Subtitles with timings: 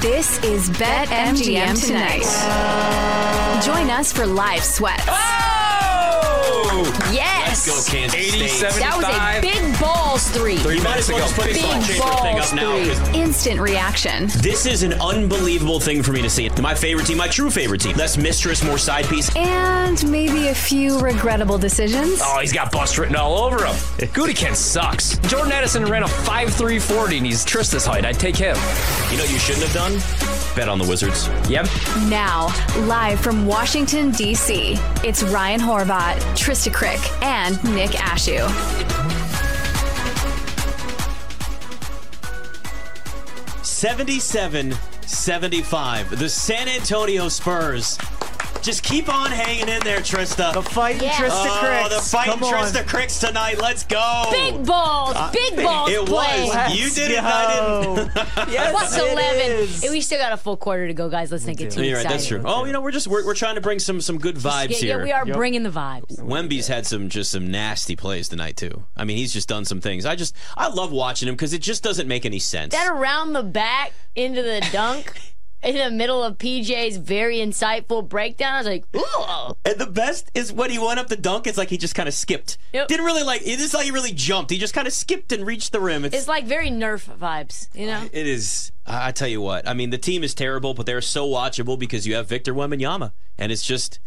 [0.00, 2.22] This is BetMGM tonight.
[3.64, 5.47] Join us for live sweats.
[6.50, 6.84] Oh!
[7.12, 7.66] Yes.
[7.66, 8.72] Let's go, Kansas 80, State.
[8.80, 10.56] That was a big balls three.
[10.58, 11.26] Three You might minutes as well ago.
[11.26, 12.76] just put Big on change our thing balls up now.
[12.78, 13.20] 'cause three.
[13.20, 14.26] Instant reaction.
[14.38, 16.48] This is an unbelievable thing for me to see.
[16.60, 17.96] My favorite team, my true favorite team.
[17.96, 19.28] Less mistress, more side piece.
[19.36, 22.20] And maybe a few regrettable decisions.
[22.22, 23.74] Oh, he's got bust written all over him.
[24.12, 25.18] Gudikin sucks.
[25.28, 28.04] Jordan Addison ran a 5 3 40, and he's Trysta's height.
[28.04, 28.56] I'd take him.
[29.10, 30.00] You know what you shouldn't have done?
[30.58, 31.28] Bet on the Wizards.
[31.48, 31.68] Yep.
[32.08, 32.48] Now,
[32.88, 34.74] live from Washington, D.C.,
[35.04, 38.48] it's Ryan Horvat, Trysta Krick, and Nick Ashooh.
[43.64, 46.18] Seventy-seven, seventy-five.
[46.18, 47.96] The San Antonio Spurs.
[48.62, 50.52] Just keep on hanging in there, Trysta.
[50.52, 51.12] The fighting Yeah.
[51.12, 51.88] Trysta Oh, Kricks.
[51.90, 52.52] the fighting Come on.
[52.54, 53.58] Trysta Kricks tonight.
[53.60, 54.26] Let's go.
[54.30, 55.14] Big balls.
[55.16, 56.44] Uh, big balls It play.
[56.44, 56.54] was.
[56.54, 58.14] Let's You did it, I didn't.
[58.52, 59.40] yes, What's it 11?
[59.40, 59.86] is.
[59.90, 61.30] We still got a full quarter to go, guys.
[61.32, 62.08] Let's not get too You're right.
[62.08, 62.42] That's true.
[62.44, 64.76] Oh, you know, we're just we're, we're trying to bring some some good vibes Yeah,
[64.78, 64.98] here.
[65.06, 66.18] yeah, we are bringing the vibes.
[66.20, 68.84] Wemby's had some just some nasty plays tonight too.
[68.96, 70.04] I mean, he's just done some things.
[70.04, 72.74] I just I love watching him because it just doesn't make any sense.
[72.74, 75.12] That around the back into the dunk
[75.62, 78.54] in the middle of PJ's very insightful breakdown.
[78.54, 79.54] I was like, ooh.
[79.64, 81.46] And the best is when he went up the dunk.
[81.46, 82.58] It's like he just kind of skipped.
[82.72, 82.88] Yep.
[82.88, 83.42] Didn't really like.
[83.42, 84.50] It is like he really jumped.
[84.50, 86.04] He just kind of skipped and reached the rim.
[86.04, 88.08] It's, It's like very Nerf vibes, you know?
[88.12, 88.72] it is.
[88.86, 89.66] I I tell you what.
[89.68, 93.12] I mean, the team is terrible, but they're so watchable because you have Victor Wembanyama,
[93.38, 93.98] and it's just.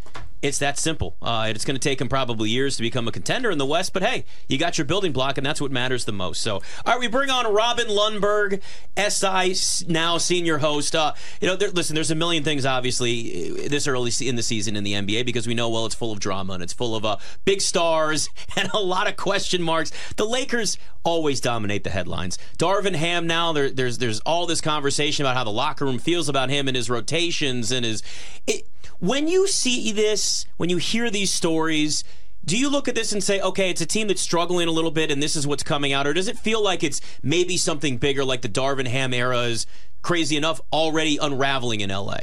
[0.42, 1.16] It's that simple.
[1.22, 3.94] Uh, it's going to take him probably years to become a contender in the West,
[3.94, 6.42] but hey, you got your building block, and that's what matters the most.
[6.42, 8.62] So, all right, we bring on Robin Lundberg,
[8.97, 10.95] SI now senior host.
[10.95, 14.44] Uh, you know, there, listen, there's a million things obviously uh, this early in the
[14.44, 16.95] season in the NBA because we know well it's full of drama and it's full
[16.95, 19.92] of uh, big stars and a lot of question marks.
[20.16, 22.38] The Lakers always dominate the headlines.
[22.58, 26.30] Darvin Ham now there, there's there's all this conversation about how the locker room feels
[26.30, 28.02] about him and his rotations and his.
[28.47, 28.67] It,
[29.02, 32.04] when you see this, when you hear these stories,
[32.46, 34.92] do you look at this and say, okay, it's a team that's struggling a little
[34.92, 36.06] bit and this is what's coming out?
[36.06, 39.66] Or does it feel like it's maybe something bigger, like the Darvin Ham era is
[40.03, 42.18] crazy enough already unraveling in LA?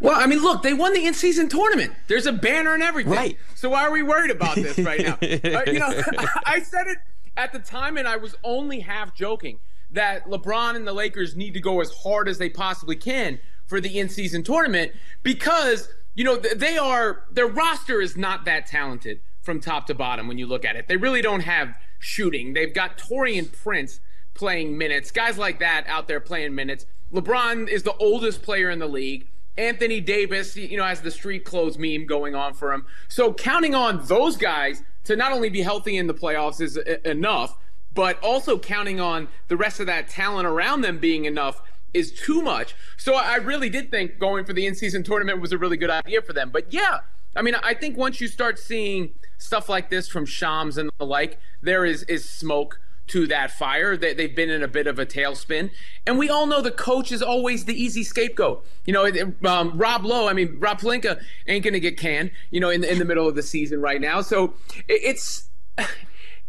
[0.00, 1.92] Well, I mean, look, they won the in-season tournament.
[2.08, 3.12] There's a banner and everything.
[3.12, 3.38] Right.
[3.54, 5.18] So why are we worried about this right now?
[5.22, 5.88] Uh, you know,
[6.44, 6.98] I said it
[7.36, 9.60] at the time, and I was only half joking
[9.92, 13.38] that LeBron and the Lakers need to go as hard as they possibly can
[13.70, 14.90] for the in-season tournament
[15.22, 20.26] because you know they are their roster is not that talented from top to bottom
[20.28, 20.88] when you look at it.
[20.88, 22.52] They really don't have shooting.
[22.52, 24.00] They've got Taurean Prince
[24.34, 26.84] playing minutes, guys like that out there playing minutes.
[27.12, 29.28] LeBron is the oldest player in the league.
[29.56, 32.86] Anthony Davis, you know, has the street clothes meme going on for him.
[33.08, 37.56] So counting on those guys to not only be healthy in the playoffs is enough,
[37.94, 41.62] but also counting on the rest of that talent around them being enough
[41.92, 42.74] is too much.
[42.96, 46.22] So I really did think going for the in-season tournament was a really good idea
[46.22, 46.50] for them.
[46.50, 47.00] But yeah,
[47.36, 51.06] I mean, I think once you start seeing stuff like this from Shams and the
[51.06, 52.80] like, there is is smoke
[53.10, 53.96] to that fire.
[53.96, 55.70] They, they've been in a bit of a tailspin.
[56.06, 58.64] And we all know the coach is always the easy scapegoat.
[58.86, 62.60] You know, um, Rob Lowe, I mean, Rob Pelinka ain't going to get canned, you
[62.60, 64.20] know, in, in the middle of the season right now.
[64.20, 64.54] So
[64.88, 65.48] it, it's,
[65.78, 65.88] it,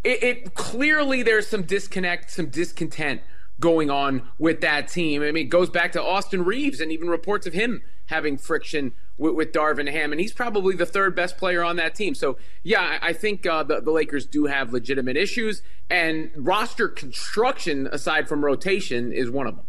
[0.04, 3.22] it clearly there's some disconnect, some discontent
[3.62, 5.22] going on with that team.
[5.22, 8.92] I mean, it goes back to Austin Reaves and even reports of him having friction
[9.18, 12.14] with, with Darvin Ham, and he's probably the third best player on that team.
[12.14, 16.90] So, yeah, I, I think uh, the, the Lakers do have legitimate issues, and roster
[16.90, 19.66] construction, aside from rotation, is one of them.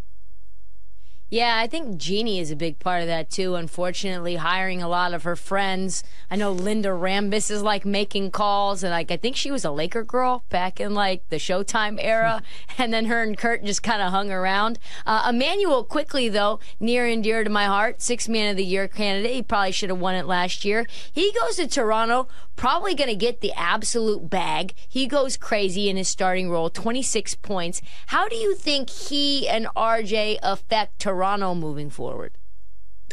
[1.33, 3.55] Yeah, I think Jeanie is a big part of that too.
[3.55, 6.05] Unfortunately, hiring a lot of her friends.
[6.31, 9.71] I know Linda Rambis is like making calls, and like I think she was a
[9.71, 12.43] Laker girl back in like the Showtime era,
[12.77, 14.79] and then her and Kurt just kind of hung around.
[15.07, 18.87] Uh, Immanuel Quickley though, near and dear to my heart, six man of the year
[18.87, 19.33] candidate.
[19.33, 20.87] He probably should have won it last year.
[21.11, 22.29] He goes to Toronto,
[22.63, 24.73] probably going to get the absolute bag.
[24.89, 27.83] He goes crazy in his starting role, 26 points.
[28.07, 32.39] How do you think he and RJ affect Toronto moving forward?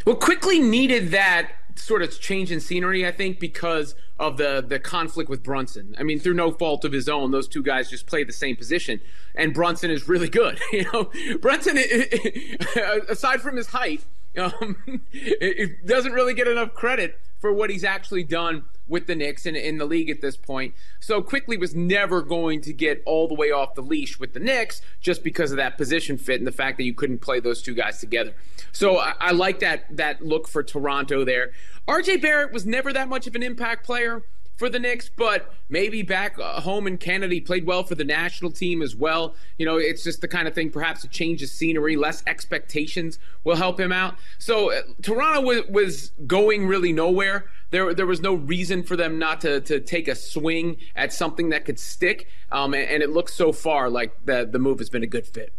[0.06, 4.78] Well, Quickley needed that sort of change in scenery, I think, because of the the
[4.78, 5.96] conflict with Brunson.
[5.98, 8.56] I mean, through no fault of his own, those two guys just play the same
[8.56, 9.02] position,
[9.34, 10.60] and Brunson is really good.
[10.72, 11.10] You know,
[11.42, 11.76] Brunson,
[13.10, 14.06] aside from his height,
[14.38, 14.78] um,
[15.12, 19.56] it doesn't really get enough credit for what he's actually done with the Knicks and
[19.56, 20.74] in the league at this point.
[21.00, 24.40] So Quickley was never going to get all the way off the leash with the
[24.40, 27.62] Knicks just because of that position fit and the fact that you couldn't play those
[27.62, 28.34] two guys together.
[28.72, 31.52] So I, I like that that look for Toronto there.
[31.88, 34.24] RJ Barrett was never that much of an impact player
[34.60, 38.04] for the Knicks, but maybe back uh, home in Canada, he played well for the
[38.04, 39.34] national team as well.
[39.58, 43.20] You know, it's just the kind of thing, perhaps a change of scenery, less expectations
[43.46, 44.16] will help him out.
[44.38, 47.46] So uh, Toronto was, was going really nowhere.
[47.72, 51.50] There, there was no reason for them not to, to take a swing at something
[51.50, 52.28] that could stick.
[52.52, 55.26] Um, and, and it looks so far like the, the move has been a good
[55.26, 55.54] fit.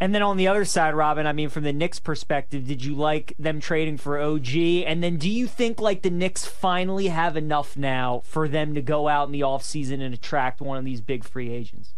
[0.00, 2.94] And then on the other side, Robin, I mean, from the Knicks' perspective, did you
[2.94, 4.56] like them trading for OG?
[4.56, 8.80] And then do you think like the Knicks finally have enough now for them to
[8.80, 11.92] go out in the offseason and attract one of these big free agents?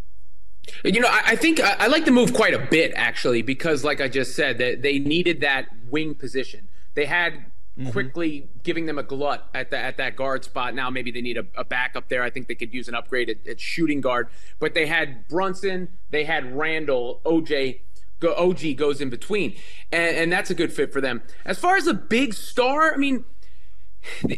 [0.85, 3.85] You know, I, I think I, I, like the move quite a bit actually, because
[3.85, 6.69] like I just said, that they needed that wing position.
[6.95, 7.35] They had
[7.79, 7.91] mm-hmm.
[7.91, 10.75] Quickley giving them a glut at the, at that guard spot.
[10.75, 12.23] Now maybe they need a, a backup there.
[12.23, 14.29] I think they could use an upgrade at, at shooting guard.
[14.59, 17.81] But they had Brunson, they had Randle, OJ
[18.23, 19.55] go, OG goes in between,
[19.91, 21.23] and, and that's a good fit for them.
[21.45, 23.25] As far as a big star, I mean,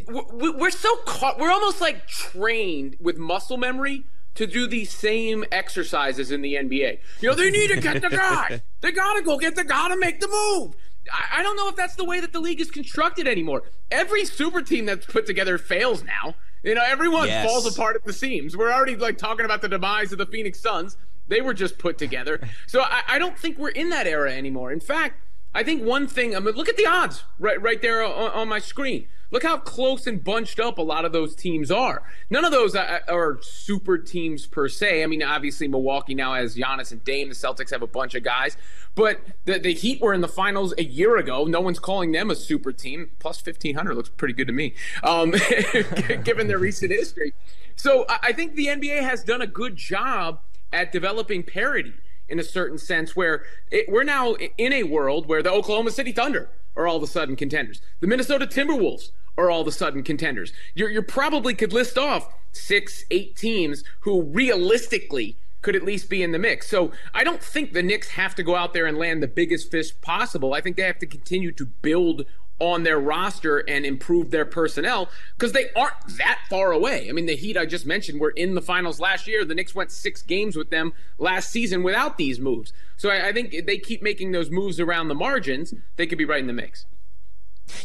[0.09, 1.39] we're so caught.
[1.39, 4.05] We're almost like trained with muscle memory
[4.35, 6.99] to do these same exercises in the NBA.
[7.21, 8.63] You know, they need to get the guy.
[8.81, 10.75] they gotta go get the guy to make the move.
[11.13, 13.63] I, I don't know if that's the way that the league is constructed anymore.
[13.91, 16.35] Every super team that's put together fails now.
[16.63, 17.47] You know, everyone yes.
[17.47, 18.57] falls apart at the seams.
[18.57, 20.97] We're already like talking about the demise of the Phoenix Suns.
[21.29, 22.41] They were just put together.
[22.67, 24.73] So I, I don't think we're in that era anymore.
[24.73, 25.21] In fact,
[25.55, 26.35] I think one thing.
[26.35, 29.07] I mean, look at the odds right right there on, on, my screen.
[29.31, 32.03] Look how close and bunched up a lot of those teams are.
[32.29, 35.03] None of those are, are super teams per se.
[35.03, 37.29] I mean, obviously Milwaukee now has Giannis and Dame.
[37.29, 38.57] The Celtics have a bunch of guys,
[38.95, 41.45] but the, the Heat were in the finals a year ago.
[41.45, 43.11] No one's calling them a super team.
[43.21, 44.75] Plus fifteen hundred looks pretty good to me,
[45.05, 45.31] um,
[46.25, 47.33] given their recent history.
[47.77, 50.41] So I think the NBA has done a good job
[50.75, 51.95] at developing parity
[52.29, 56.13] in a certain sense where it, we're now in a world where the Oklahoma City
[56.13, 57.81] Thunder are all of a sudden contenders.
[58.01, 60.53] The Minnesota Timberwolves are all of a sudden contenders.
[60.75, 66.23] You you probably could list off six, eight teams who realistically could at least be
[66.23, 66.69] in the mix.
[66.69, 69.71] So I don't think the Knicks have to go out there and land the biggest
[69.71, 70.53] fish possible.
[70.53, 72.27] I think they have to continue to build
[72.61, 77.09] on their roster and improve their personnel because they aren't that far away.
[77.09, 79.45] I mean, the Heat I just mentioned were in the finals last year.
[79.45, 82.73] The Knicks went six games with them last season without these moves.
[82.97, 85.75] So I, I think they keep making those moves around the margins.
[85.97, 86.87] They could be right in the mix.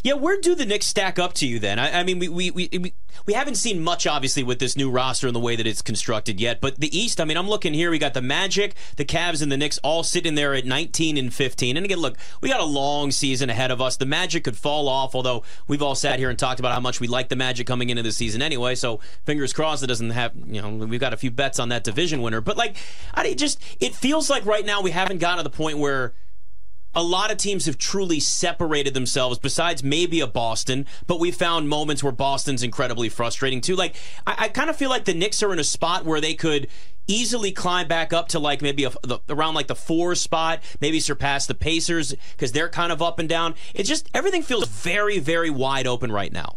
[0.02, 1.78] Yeah, where do the Knicks stack up to you then?
[1.78, 2.94] I, I mean, we, we, we,
[3.26, 6.40] we haven't seen much, obviously, with this new roster and the way that it's constructed
[6.40, 6.60] yet.
[6.60, 7.90] But the East, I mean, I'm looking here.
[7.90, 11.32] We got the Magic, the Cavs, and the Knicks all sitting there at 19 and
[11.32, 11.76] 15.
[11.76, 13.96] And again, look, we got a long season ahead of us.
[13.96, 17.00] The Magic could fall off, although we've all sat here and talked about how much
[17.00, 18.74] we like the Magic coming into the season anyway.
[18.74, 21.84] So fingers crossed it doesn't have, you know, we've got a few bets on that
[21.84, 22.40] division winner.
[22.40, 22.76] But like,
[23.14, 26.14] I just, it feels like right now we haven't gotten to the point where
[26.94, 31.68] a lot of teams have truly separated themselves besides maybe a Boston, but we found
[31.68, 33.76] moments where Boston's incredibly frustrating too.
[33.76, 33.94] Like,
[34.26, 36.68] I, I kind of feel like the Knicks are in a spot where they could
[37.06, 41.00] easily climb back up to like maybe a, the, around like the four spot, maybe
[41.00, 43.54] surpass the Pacers because they're kind of up and down.
[43.74, 46.56] It just, everything feels very, very wide open right now.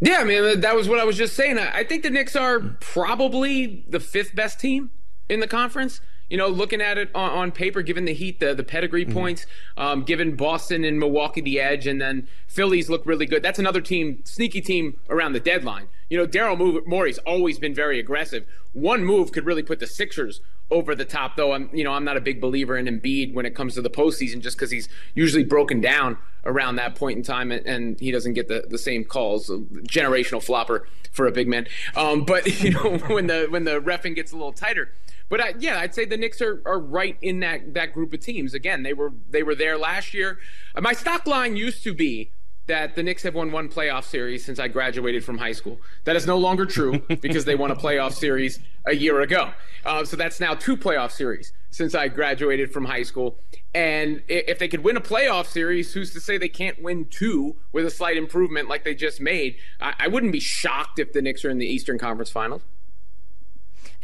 [0.00, 1.58] Yeah, I mean, that was what I was just saying.
[1.58, 4.90] I think the Knicks are probably the fifth best team
[5.28, 8.54] in the conference you know, looking at it on, on paper, given the Heat the
[8.54, 9.14] the pedigree mm-hmm.
[9.14, 13.42] points, um, given Boston and Milwaukee the edge, and then Phillies look really good.
[13.42, 15.88] That's another team, sneaky team around the deadline.
[16.10, 18.46] You know, Daryl Morey's always been very aggressive.
[18.72, 20.40] One move could really put the Sixers
[20.70, 21.52] over the top, though.
[21.52, 23.90] I'm, you know, I'm not a big believer in Embiid when it comes to the
[23.90, 28.10] postseason, just because he's usually broken down around that point in time, and, and, he
[28.10, 29.48] doesn't get the, the same calls.
[29.48, 31.66] Generational flopper for a big man.
[31.96, 34.92] Um, but you know, when the when the refing gets a little tighter.
[35.28, 38.20] But I, yeah, I'd say the Knicks are, are right in that that group of
[38.20, 38.54] teams.
[38.54, 40.38] Again, they were they were there last year.
[40.74, 42.30] Uh, my stock line used to be
[42.66, 45.78] that the Knicks have won one playoff series since I graduated from high school.
[46.04, 49.50] That is no longer true because they won a playoff series a year ago.
[49.84, 53.38] Uh, so that's now two playoff series since I graduated from high school.
[53.74, 57.56] And if they could win a playoff series, who's to say they can't win two
[57.72, 59.56] with a slight improvement like they just made?
[59.80, 62.62] I, I wouldn't be shocked if the Knicks are in the Eastern Conference Finals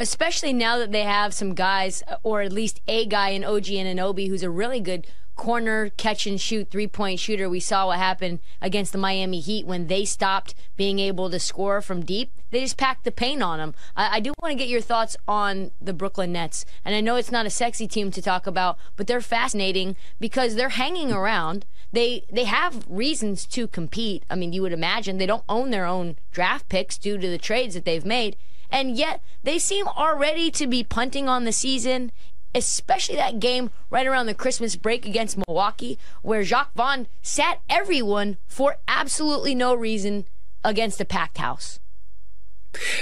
[0.01, 4.29] especially now that they have some guys, or at least a guy in OG Anunoby
[4.29, 7.49] who's a really good corner catch and shoot three point shooter.
[7.49, 11.81] We saw what happened against the Miami Heat when they stopped being able to score
[11.81, 12.33] from deep.
[12.51, 13.75] They just packed the paint on them.
[13.97, 16.65] I, I do want to get your thoughts on the Brooklyn Nets.
[16.85, 20.57] And I know it's not a sexy team to talk about, but they're fascinating because
[20.57, 21.67] they're hanging around.
[21.93, 24.25] They they have reasons to compete.
[24.31, 27.39] I mean, you would imagine they don't own their own draft picks due to the
[27.39, 28.37] trades that they've made
[28.71, 32.13] and yet they seem already to be punting on the season,
[32.55, 38.37] especially that game right around the Christmas break against Milwaukee, where Jacque Vaughn sat everyone
[38.47, 40.25] for absolutely no reason
[40.65, 41.81] against a packed house.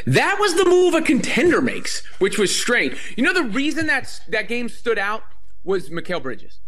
[0.06, 3.14] That was the move a contender makes, which was strange.
[3.16, 5.24] You know, the reason that that game stood out
[5.64, 6.60] was Mikal Bridges.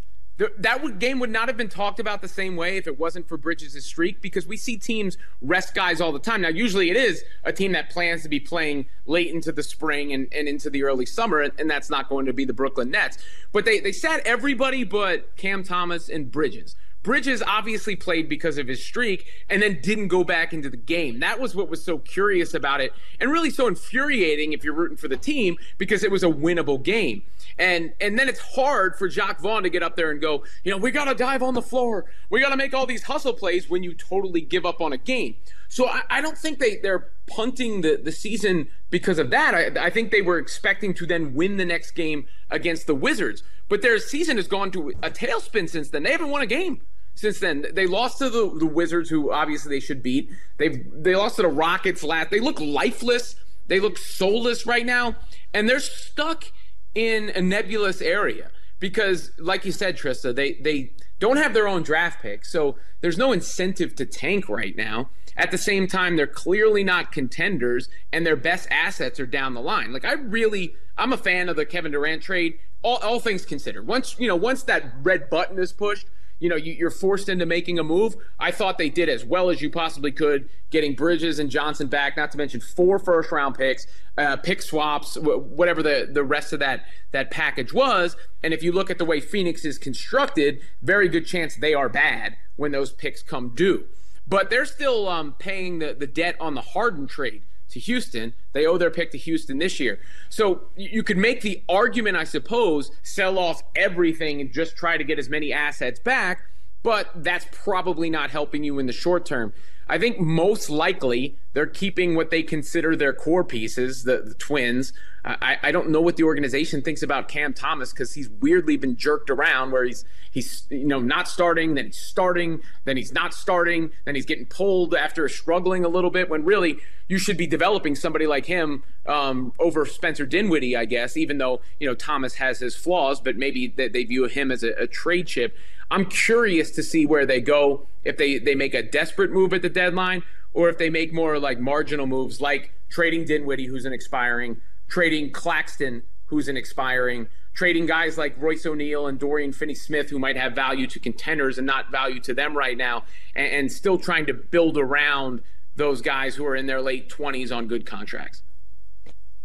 [0.59, 3.37] That game would not have been talked about the same way if it wasn't for
[3.37, 6.41] Bridges' streak because we see teams rest guys all the time.
[6.41, 10.13] Now, usually it is a team that plans to be playing late into the spring
[10.13, 12.91] and, and into the early summer, and, and that's not going to be the Brooklyn
[12.91, 13.19] Nets.
[13.53, 16.75] But they, they sat everybody but Cam Thomas and Bridges.
[17.03, 21.21] Bridges obviously played because of his streak and then didn't go back into the game.
[21.21, 24.99] That was what was so curious about it and really so infuriating if you're rooting
[24.99, 27.23] for the team because it was a winnable game.
[27.59, 30.71] And and then it's hard for Jacque Vaughn to get up there and go, you
[30.71, 32.05] know, we got to dive on the floor.
[32.29, 34.99] We got to make all these hustle plays when you totally give up on a
[34.99, 35.37] game.
[35.69, 39.55] So I, I don't think they, they're punting the, the season because of that.
[39.55, 43.43] I, I think they were expecting to then win the next game against the Wizards.
[43.69, 46.03] But their season has gone to a tailspin since then.
[46.03, 46.81] They haven't won a game
[47.21, 47.67] since then.
[47.73, 50.31] They lost to the, the Wizards, who obviously they should beat.
[50.57, 52.31] They've they lost to the Rockets last.
[52.31, 53.37] They look lifeless.
[53.67, 55.17] They look soulless right now,
[55.55, 56.51] and they're stuck
[56.95, 58.51] in a nebulous area
[58.81, 63.19] because, like you said, Trysta, they they don't have their own draft pick, so there's
[63.19, 65.11] no incentive to tank right now.
[65.37, 69.61] At the same time, they're clearly not contenders, and their best assets are down the
[69.61, 69.93] line.
[69.93, 72.59] Like I really, I'm a fan of the Kevin Durant trade.
[72.83, 76.07] All, all things considered, once you know, once that red button is pushed,
[76.41, 78.17] you know, you, are forced into making a move.
[78.39, 82.17] I thought they did as well as you possibly could, getting Bridges and Johnson back,
[82.17, 83.87] not to mention four first round picks,
[84.19, 88.17] uh, pick swaps, whatever the, the rest of that, that package was.
[88.43, 91.89] And if you look at the way Phoenix is constructed, very good chance they are
[91.89, 93.85] bad when those picks come due.
[94.27, 98.35] But they're still um, paying the, the debt on the Harden trade to Houston.
[98.53, 99.99] They owe their pick to Houston this year.
[100.29, 105.05] So you could make the argument, I suppose, sell off everything and just try to
[105.05, 106.43] get as many assets back,
[106.83, 109.53] but that's probably not helping you in the short term.
[109.91, 114.93] I think most likely they're keeping what they consider their core pieces, the, the twins.
[115.25, 118.97] I, I, don't know what the organization thinks about Cam Thomas because he's weirdly been
[118.97, 123.35] jerked around where he's he's you know not starting, then he's starting, then he's not
[123.35, 126.31] starting, then he's getting pulled after struggling a little bit.
[126.31, 126.79] When really
[127.09, 131.19] you should be developing somebody like him um, over Spencer Dinwiddie, I guess.
[131.19, 134.63] Even though you know Thomas has his flaws, but maybe they, they view him as
[134.63, 135.55] a, a trade chip.
[135.91, 139.63] I'm curious to see where they go if they, they make a desperate move at
[139.63, 143.93] the deadline or if they make more like marginal moves like trading Dinwiddie, who's an
[143.93, 150.11] expiring, trading Claxton, who's an expiring, trading guys like Royce O'Neale and Dorian Finney Smith,
[150.11, 153.05] who might have value to contenders and not value to them right now,
[153.35, 155.43] and, and still trying to build around
[155.77, 158.43] those guys who are in their late 20s on good contracts.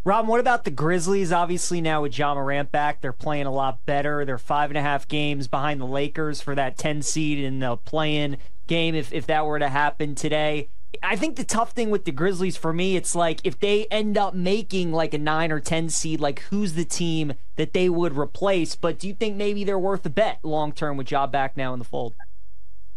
[0.07, 1.31] Rob, what about the Grizzlies?
[1.31, 4.23] Obviously, now with Ja Morant back, they're playing a lot better.
[4.23, 7.75] They're five and a half games behind the Lakers for that 10 seed in the
[7.75, 10.69] play-in game if, if that were to happen today.
[11.01, 14.15] I think the tough thing with the Grizzlies for me, it's like if they end
[14.15, 18.15] up making like a nine or 10 seed, like who's the team that they would
[18.15, 18.75] replace?
[18.75, 21.73] But do you think maybe they're worth a bet long term with Ja back now
[21.73, 22.13] in the fold?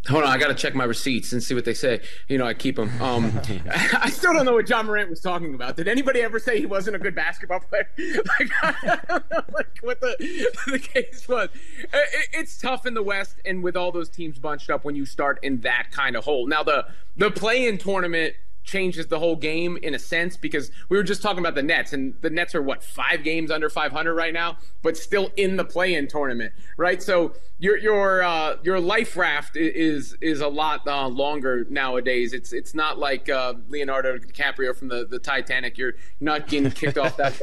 [0.09, 2.01] Hold on, I got to check my receipts and see what they say.
[2.29, 2.91] You know, I keep them.
[3.01, 5.77] Um, I still don't know what John Morant was talking about.
[5.77, 7.89] Did anybody ever say he wasn't a good basketball player?
[7.99, 10.17] like, I don't know, like what the
[10.67, 11.51] the case was.
[11.79, 15.05] It, it's tough in the West, and with all those teams bunched up, when you
[15.05, 16.47] start in that kind of hole.
[16.47, 16.87] Now, the
[17.17, 18.35] the play-in tournament
[18.69, 21.93] changes the whole game in a sense because we were just talking about the Nets
[21.93, 25.65] and the Nets are what five games under 500 right now, but still in the
[25.65, 27.03] play-in tournament, right?
[27.03, 32.35] So your your uh, your life raft is is a lot uh, longer nowadays.
[32.35, 35.79] It's it's not like uh, Leonardo DiCaprio from the, the Titanic.
[35.79, 37.35] You're not getting kicked off that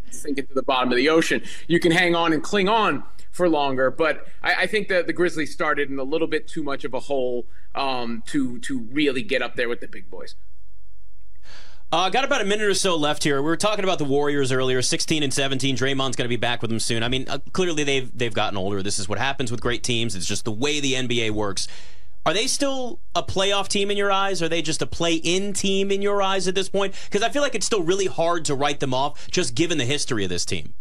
[0.10, 1.42] sinking to the bottom of the ocean.
[1.66, 3.90] You can hang on and cling on for longer.
[3.90, 6.94] But I, I, think that the Grizzlies started in a little bit too much of
[6.94, 10.34] a hole um, to to really get up there with the big boys.
[11.92, 13.42] Uh, got about a minute or so left here.
[13.42, 15.76] We were talking about the Warriors earlier, 16 and 17.
[15.76, 17.02] Draymond's going to be back with them soon.
[17.02, 18.80] I mean, uh, clearly they've they've gotten older.
[18.80, 20.14] This is what happens with great teams.
[20.14, 21.66] It's just the way the NBA works.
[22.24, 24.40] Are they still a playoff team in your eyes?
[24.40, 26.94] Are they just a play-in team in your eyes at this point?
[27.06, 29.84] Because I feel like it's still really hard to write them off, just given the
[29.86, 30.74] history of this team.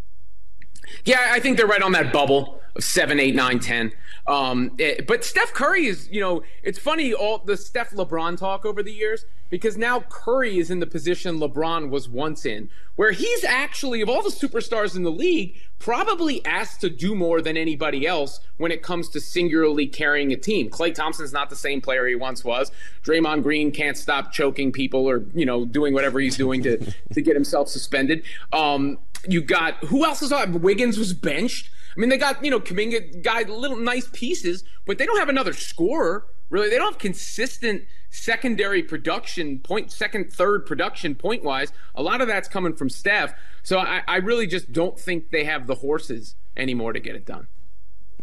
[1.05, 3.91] Yeah, I think they're right on that bubble of seven, eight, nine, ten.
[4.27, 8.63] Um, it, but Steph Curry is, you know, it's funny all the Steph LeBron talk
[8.63, 13.11] over the years because now Curry is in the position LeBron was once in, where
[13.11, 17.57] he's actually, of all the superstars in the league, probably asked to do more than
[17.57, 20.69] anybody else when it comes to singularly carrying a team.
[20.69, 22.71] Klay Thompson's not the same player he once was.
[23.03, 26.77] Draymond Green can't stop choking people or, you know, doing whatever he's doing to,
[27.13, 28.23] to get himself suspended.
[28.53, 30.61] Um, you got, who else is on?
[30.61, 31.69] Wiggins was benched.
[31.95, 35.29] I mean, they got, you know, Kuminga, guy, little nice pieces, but they don't have
[35.29, 41.71] another scorer Really, they don't have consistent secondary production point, second, third production point wise.
[41.93, 43.33] A lot of that's coming from Steph.
[43.61, 47.25] So I, I really just don't think they have the horses anymore to get it
[47.25, 47.47] done.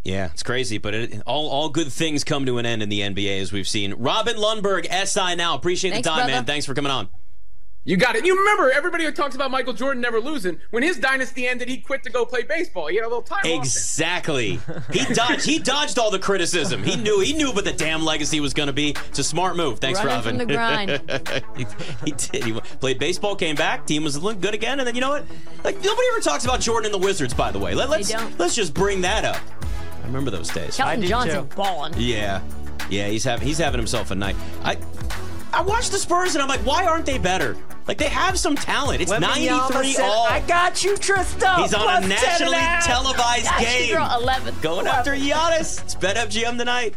[0.02, 3.00] Yeah, it's crazy, but it, all all good things come to an end in the
[3.00, 3.94] NBA, as we've seen.
[3.94, 5.56] Robin Lundberg, SI now.
[5.56, 6.32] Appreciate Thanks, the time, brother.
[6.32, 6.44] man.
[6.44, 7.08] Thanks for coming on.
[7.87, 8.26] You got it.
[8.26, 10.59] You remember everybody who talks about Michael Jordan never losing.
[10.71, 12.88] When his dynasty ended, he quit to go play baseball.
[12.88, 13.45] He had a little time off.
[13.45, 14.59] Exactly.
[14.93, 15.45] He dodged.
[15.47, 16.83] He dodged all the criticism.
[16.83, 17.21] He knew.
[17.21, 18.90] He knew what the damn legacy was going to be.
[19.09, 19.78] It's a smart move.
[19.78, 20.38] Thanks, Running Robin.
[20.38, 21.45] from the grind.
[21.57, 21.66] he,
[22.05, 22.45] he did.
[22.45, 25.25] He played baseball, came back, team was looking good again, and then you know what?
[25.62, 27.35] Like nobody ever talks about Jordan and the Wizards.
[27.35, 28.37] By the way, Let, let's don't.
[28.37, 29.40] let's just bring that up.
[30.02, 30.76] I remember those days.
[30.76, 31.95] Keldon do Johnson balling.
[31.97, 32.43] Yeah,
[32.90, 33.07] yeah.
[33.07, 34.35] He's having he's having himself a night.
[34.64, 34.76] I
[35.52, 37.57] I watched the Spurs and I'm like, why aren't they better?
[37.87, 39.00] Like they have some talent.
[39.00, 40.26] It's Wembanyama 93 said, all.
[40.26, 41.61] I got you, Tristan.
[41.62, 43.95] He's on Plus a nationally televised Gosh, game.
[43.95, 44.55] girl, 11.
[44.61, 45.83] Going after Giannis.
[45.83, 46.95] It's Bet BetMGM tonight.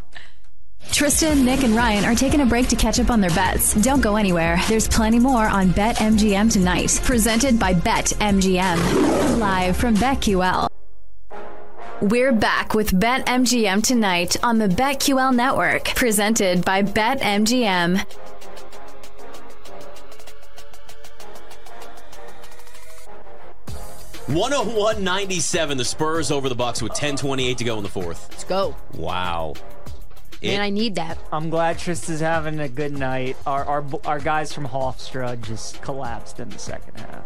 [0.91, 3.75] Tristan, Nick, and Ryan are taking a break to catch up on their bets.
[3.75, 4.59] Don't go anywhere.
[4.67, 6.99] There's plenty more on BetMGM tonight.
[7.03, 9.39] Presented by BetMGM.
[9.39, 10.67] Live from BetQL.
[12.01, 15.83] We're back with BetMGM tonight on the BetQL network.
[15.95, 18.05] Presented by BetMGM.
[24.29, 25.77] One hundred one ninety seven.
[25.77, 28.27] The Spurs over the Bucks with 10:28 to go in the fourth.
[28.29, 28.75] Let's go.
[28.93, 29.53] Wow.
[30.41, 31.17] It- Man, I need that.
[31.33, 33.35] I'm glad Trysta's having a good night.
[33.47, 37.23] Our our our guys from Hofstra just collapsed in the second half.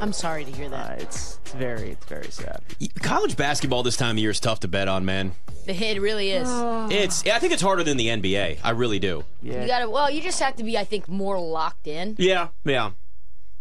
[0.00, 1.02] I'm sorry to hear uh, that.
[1.02, 2.60] it's it's very it's very sad.
[3.02, 5.32] college basketball this time of year is tough to bet on, man.
[5.66, 6.48] The hit really is.
[6.92, 7.26] It's.
[7.26, 8.58] I think it's harder than the NBA.
[8.62, 9.24] I really do.
[9.42, 9.62] Yeah.
[9.62, 9.90] You gotta.
[9.90, 12.48] Well, you just have to be, I think, more locked in Yeah.
[12.64, 12.92] Yeah.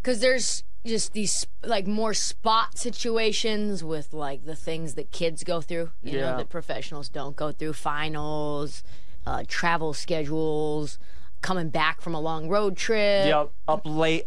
[0.02, 5.62] because there's just these like more spot situations with like the things that kids go
[5.62, 5.92] through.
[6.02, 6.32] You Yeah.
[6.32, 7.74] know that professionals don't go through.
[7.74, 8.84] Finals,
[9.26, 10.98] uh, travel schedules,
[11.42, 13.26] coming back from a long road trip.
[13.28, 14.26] Yep, up late.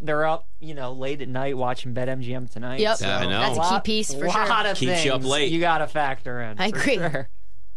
[0.00, 2.80] They're up, you know, late at night watching BetMGM tonight.
[2.80, 2.96] Yep.
[3.00, 3.40] Yeah, I know.
[3.40, 4.70] That's a key piece for lot sure.
[4.70, 5.52] of Keeps you up late.
[5.52, 6.58] You got to factor in.
[6.58, 6.94] I for agree.
[6.96, 7.28] sure.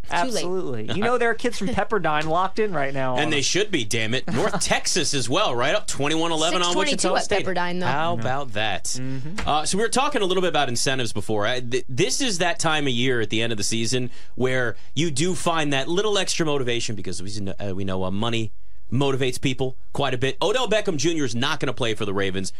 [0.10, 0.26] Too late.
[0.28, 0.92] Absolutely.
[0.94, 3.18] You know, there are kids from Pepperdine locked in right now.
[3.18, 3.44] And they them.
[3.44, 4.32] should be, damn it.
[4.32, 7.46] North Texas as well, right up 21-11 on 622 Wichita at State.
[7.46, 7.86] Pepperdine, though.
[7.86, 9.00] How about that?
[9.46, 11.46] Uh, so we were talking a little bit about incentives before.
[11.46, 14.76] I, th- this is that time of year at the end of the season where
[14.96, 18.52] you do find that little extra motivation because we know, uh, we know uh, money
[18.92, 20.38] motivates people quite a bit.
[20.42, 21.24] Odell Beckham Jr.
[21.24, 22.52] is not going to play for the Ravens.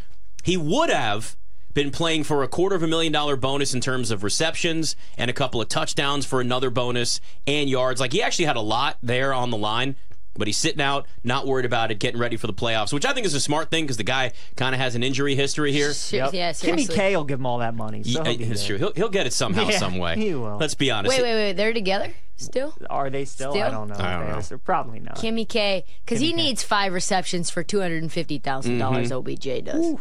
[0.42, 1.36] He would have
[1.74, 5.30] been playing for a quarter of a million dollar bonus in terms of receptions and
[5.30, 8.00] a couple of touchdowns for another bonus and yards.
[8.00, 9.96] Like he actually had a lot there on the line.
[10.34, 13.12] But he's sitting out, not worried about it, getting ready for the playoffs, which I
[13.12, 15.92] think is a smart thing because the guy kind of has an injury history here.
[15.92, 16.32] Ser- Yep.
[16.32, 16.86] Yeah, seriously.
[16.86, 18.02] Kimmy K will give him all that money.
[18.02, 18.78] So Yeah, he'll it's true.
[18.78, 20.16] He'll, he'll get it somehow, Yeah, some way.
[20.16, 20.56] he will.
[20.56, 21.14] Let's be honest.
[21.14, 21.52] Wait, wait, wait.
[21.52, 22.74] They're together still?
[22.88, 23.52] Are they still?
[23.52, 23.94] I don't know.
[23.98, 24.40] I don't know.
[24.40, 25.16] They're Probably not.
[25.16, 26.36] Kimmy K, because he K.
[26.36, 29.10] needs five receptions for two hundred and fifty thousand dollars.
[29.10, 29.28] Mm-hmm.
[29.28, 29.96] OBJ does.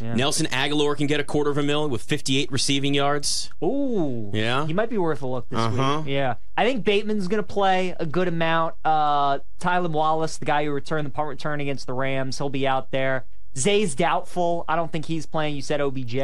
[0.00, 3.50] Nelson Agholor can get a quarter of a mil with 58 receiving yards.
[3.62, 4.30] Ooh.
[4.34, 4.66] Yeah.
[4.66, 6.02] He might be worth a look this Uh-huh.
[6.04, 6.12] week.
[6.12, 6.34] Yeah.
[6.56, 8.74] I think Bateman's going to play a good amount.
[8.84, 12.66] Uh, Tylan Wallace, the guy who returned the punt return against the Rams, he'll be
[12.66, 13.24] out there.
[13.56, 14.64] Zay's doubtful.
[14.68, 15.54] I don't think he's playing.
[15.56, 16.16] You said OBJ.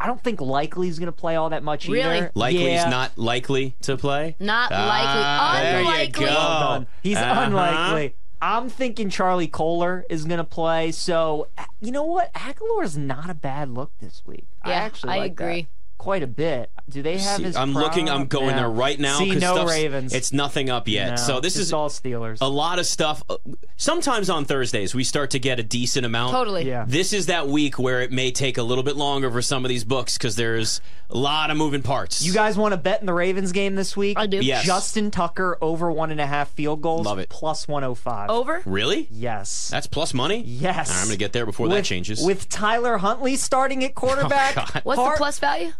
[0.00, 2.16] I don't think likely Likely's going to play all that much Really?
[2.18, 2.32] either.
[2.34, 2.82] Likely yeah.
[2.84, 4.34] he's not likely to play.
[4.40, 5.62] Not Ah, likely.
[5.62, 6.24] there you Unlikely.
[6.24, 6.30] go.
[6.32, 6.86] Well.
[7.02, 7.40] He's Uh-huh.
[7.46, 8.14] unlikely.
[8.42, 10.90] I'm thinking Charlie Kolar is going to play.
[10.90, 11.46] So,
[11.80, 12.32] you know what?
[12.34, 14.48] Agholor's not a bad look this week.
[14.62, 15.68] I Yeah, actually I like that agree.
[16.02, 16.70] Quite a bit.
[16.90, 18.10] Do they have See, his I'm looking.
[18.10, 18.56] I'm going Yeah.
[18.56, 19.18] there right now.
[19.18, 20.12] See, 'cause no stuff's- Ravens.
[20.12, 21.10] It's nothing up yet.
[21.10, 22.38] No, so this is all Steelers.
[22.40, 23.22] a lot of stuff.
[23.30, 23.36] Uh,
[23.76, 26.32] Sometimes on Thursdays we start to get a decent amount.
[26.32, 26.66] Totally.
[26.68, 26.84] Yeah.
[26.86, 29.68] This is that week where it may take a little bit longer for some of
[29.68, 32.22] these books because there's a lot of moving parts.
[32.22, 34.18] You guys want to bet in the Ravens game this week?
[34.18, 34.38] I do.
[34.38, 34.64] Yes.
[34.64, 37.06] Justin Tucker over one and a half field goals.
[37.06, 37.28] Love it.
[37.28, 38.30] Plus 105.
[38.30, 38.62] Over?
[38.64, 39.08] really?
[39.10, 39.68] Yes.
[39.70, 40.42] That's plus money.
[40.46, 40.88] yes.
[40.90, 42.22] All right, I'm gonna get there before with, that changes.
[42.22, 44.54] Oh, With Tyler Huntley starting at quarterback.
[44.74, 44.80] God.
[44.84, 45.72] What's Hart- the plus value?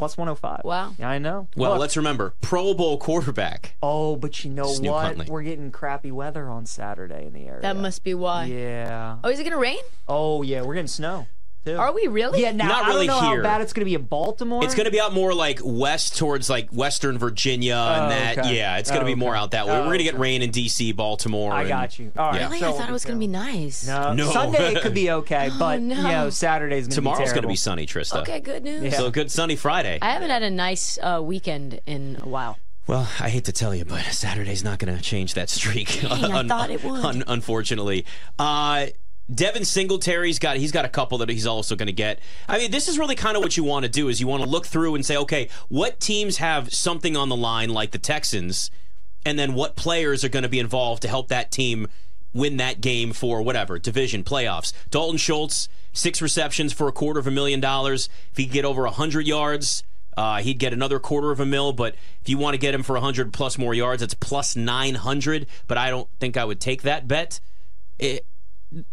[0.00, 0.62] Plus 105.
[0.64, 0.94] Wow.
[0.98, 1.46] Yeah, I know.
[1.56, 3.76] well, Look, let's remember Pro Bowl quarterback.
[3.82, 5.04] Oh, but you know Snoop what?
[5.04, 5.26] Huntley.
[5.28, 7.60] We're getting crappy weather on Saturday in the area.
[7.60, 8.46] That must be why.
[8.46, 9.18] Yeah.
[9.22, 9.82] Oh, is it gonna rain?
[10.08, 10.62] Oh, yeah.
[10.62, 11.26] We're getting snow.
[11.64, 11.76] Too.
[11.76, 12.40] Are we really?
[12.40, 13.36] Yeah, now Not I really don't know here.
[13.38, 14.64] how bad it's going to be in Baltimore.
[14.64, 18.38] It's going to be out more like west towards like Western Virginia and Oh, that.
[18.38, 18.56] okay.
[18.56, 19.42] Yeah, it's going to Oh, be more okay.
[19.42, 19.74] out that way.
[19.74, 20.22] Oh, We're going to get okay.
[20.22, 21.52] rain in D.C., Baltimore.
[21.52, 22.12] I and- got you.
[22.16, 22.40] All right.
[22.40, 22.46] Yeah.
[22.46, 22.60] Really?
[22.60, 23.86] so I we'll thought it was gonna be nice.
[23.86, 24.30] No, No.
[24.32, 25.96] Sunday it could be okay, but no.
[25.96, 27.12] you know Saturday's gonna be out.
[27.16, 28.22] Tomorrow's be going to be sunny, Trysta.
[28.22, 28.82] Okay, good news.
[28.82, 28.90] Yeah.
[28.92, 29.98] So good sunny Friday.
[30.00, 32.58] I haven't had a nice uh, weekend in a while.
[32.86, 36.00] Well, I hate to tell you, but Saturday's not going to change that streak.
[36.00, 37.04] Dang, I thought it would.
[37.04, 38.04] un- unfortunately,
[38.38, 38.86] uh,
[39.32, 42.18] Devin Singletary's got he's got a couple that he's also going to get.
[42.48, 44.42] I mean, this is really kind of what you want to do is you want
[44.42, 47.98] to look through and say, okay, what teams have something on the line like the
[47.98, 48.70] Texans?
[49.24, 51.86] and then what players are going to be involved to help that team
[52.32, 54.72] win that game for whatever division playoffs.
[54.90, 58.08] Dalton Schultz, six receptions for a quarter of a million dollars.
[58.30, 59.82] If he could get over hundred yards,
[60.16, 61.72] uh, he'd get another quarter of a mil.
[61.72, 64.94] But if you want to get him for hundred plus more yards, it's plus nine
[64.94, 65.46] hundred.
[65.66, 67.40] But I don't think I would take that bet.
[67.98, 68.24] It,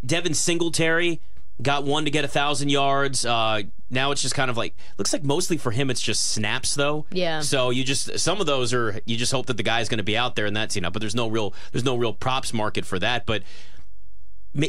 [0.06, 1.22] Devin Singletary
[1.62, 3.26] got one to get a thousand yards.
[3.26, 6.76] Uh, now it's just kind of like looks like mostly for him it's just snaps
[6.76, 7.06] though.
[7.12, 7.42] Yeah.
[7.42, 10.04] So you just some of those are you just hope that the guy's going to
[10.04, 12.54] be out there and that's you know, but there's no real there's no real props
[12.54, 13.26] market for that.
[13.26, 13.44] But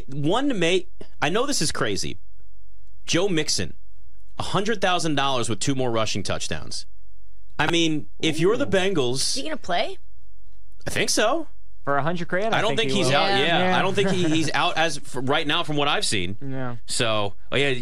[0.09, 0.87] one may
[1.21, 2.19] I know this is crazy.
[3.07, 3.75] Joe Mixon,
[4.39, 6.87] hundred thousand dollars with two more rushing touchdowns.
[7.59, 9.99] I mean, if you're the Is Bengals, he gonna play?
[10.87, 11.49] I think so.
[11.89, 13.15] For a hundred grand, I, I don't think, he he's will.
[13.17, 13.29] out.
[13.31, 13.39] Yeah.
[13.39, 13.79] Yeah, Yeah.
[13.79, 16.37] I don't think he, he's out as for right now from what I've seen.
[16.47, 16.77] Yeah.
[16.85, 17.81] So, oh yeah.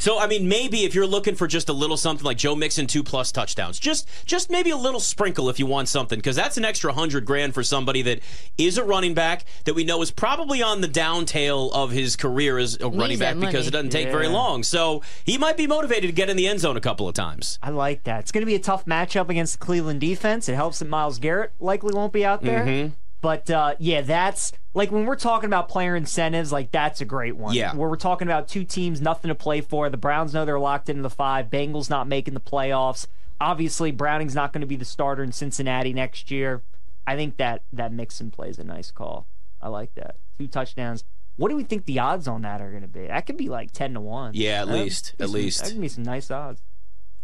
[0.00, 2.86] So I mean, maybe if you're looking for just a little something like Joe Mixon
[2.86, 6.56] two plus touchdowns, just just maybe a little sprinkle if you want something, because that's
[6.56, 8.20] an extra hundred grand for somebody that
[8.56, 12.16] is a running back that we know is probably on the down tail of his
[12.16, 14.62] career as a running that back because it doesn't take very long.
[14.62, 17.58] So he might be motivated to get in the end zone a couple of times.
[17.62, 18.20] I like that.
[18.20, 20.48] It's going to be a tough matchup against the Cleveland defense.
[20.48, 22.64] It helps that Myles Garrett likely won't be out there.
[22.64, 22.94] Mm-hmm.
[23.20, 27.36] But uh, yeah, that's like when we're talking about player incentives, like that's a great
[27.36, 27.54] one.
[27.54, 27.74] Yeah.
[27.74, 29.90] Where we're talking about two teams, nothing to play for.
[29.90, 31.50] The Browns know they're locked into the five.
[31.50, 33.06] Bengals not making the playoffs.
[33.40, 36.62] Obviously, Browning's not going to be the starter in Cincinnati next year.
[37.06, 39.26] I think that that Mixon plays a nice call.
[39.60, 40.16] I like that.
[40.38, 41.04] Two touchdowns.
[41.36, 43.06] What do we think the odds on that are going to be?
[43.06, 44.32] That could be like ten to one.
[44.34, 45.64] Yeah, at least, at some- least.
[45.64, 46.62] That could be some nice odds.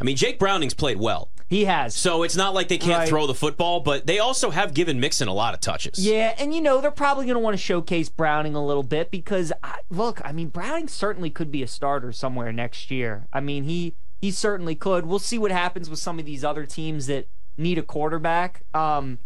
[0.01, 1.95] I mean, Jake Browning's played well, He has.
[1.95, 3.09] so it's not like they can't Right.
[3.09, 6.05] throw the football, but they also have given Mixon a lot of touches.
[6.05, 9.11] Yeah, and you know they're probably going to want to showcase Browning a little bit
[9.11, 13.27] because I, look, I mean Browning certainly could be a starter somewhere next year.
[13.33, 15.07] I mean he he certainly could.
[15.07, 18.63] We'll see what happens with some of these other teams that need a quarterback.
[18.75, 19.19] Um,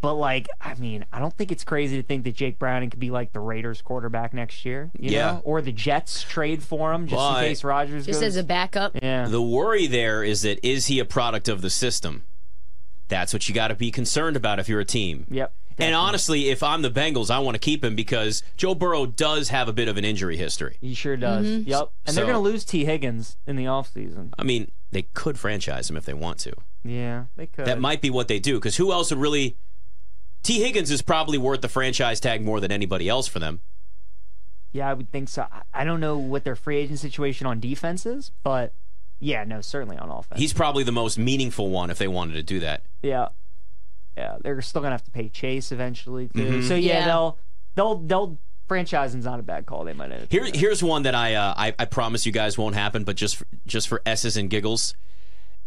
[0.00, 3.00] but like, I mean, I don't think it's crazy to think that Jake Browning could
[3.00, 4.90] be like the Raiders quarterback next year.
[4.98, 5.26] You Yeah.
[5.32, 5.42] know?
[5.44, 8.06] or the Jets trade for him just But- in case Rodgers.
[8.06, 8.28] Just goes.
[8.28, 8.92] as a backup.
[9.02, 12.24] yeah, The worry there is that is he a product of the system?
[13.08, 15.26] That's what you got to be concerned about if you're a team.
[15.30, 15.52] yep.
[15.80, 19.50] And honestly, if I'm the Bengals, I want to keep him because Joe Burrow does
[19.50, 20.76] have a bit of an injury history.
[20.80, 21.46] He sure does.
[21.46, 21.70] Mm-hmm.
[21.70, 21.90] Yep.
[22.04, 24.32] And they're going to lose Tee Higgins in the offseason.
[24.36, 26.52] I mean, they could franchise him if they want to.
[26.82, 27.64] Yeah, they could.
[27.64, 29.56] That might be what they do because who else would really.
[30.42, 33.60] Tee Higgins is probably worth the franchise tag more than anybody else for them.
[34.72, 35.46] Yeah, I would think so.
[35.50, 38.72] I- I don't know what their free agent situation on defense is, but
[39.18, 40.40] yeah, no, certainly on offense.
[40.40, 42.82] He's probably the most meaningful one if they wanted to do that.
[43.02, 43.28] yeah,
[44.16, 44.36] yeah.
[44.42, 46.38] They're still gonna have to pay Chase eventually too.
[46.44, 46.68] Mm-hmm.
[46.68, 47.04] So yeah, Yeah.
[47.06, 47.38] they'll
[47.76, 49.84] they'll they'll franchising's not a bad call.
[49.84, 52.58] They might end up Here, here's one that I, uh, I I promise you guys
[52.58, 54.94] won't happen, but just for, just for s's and giggles.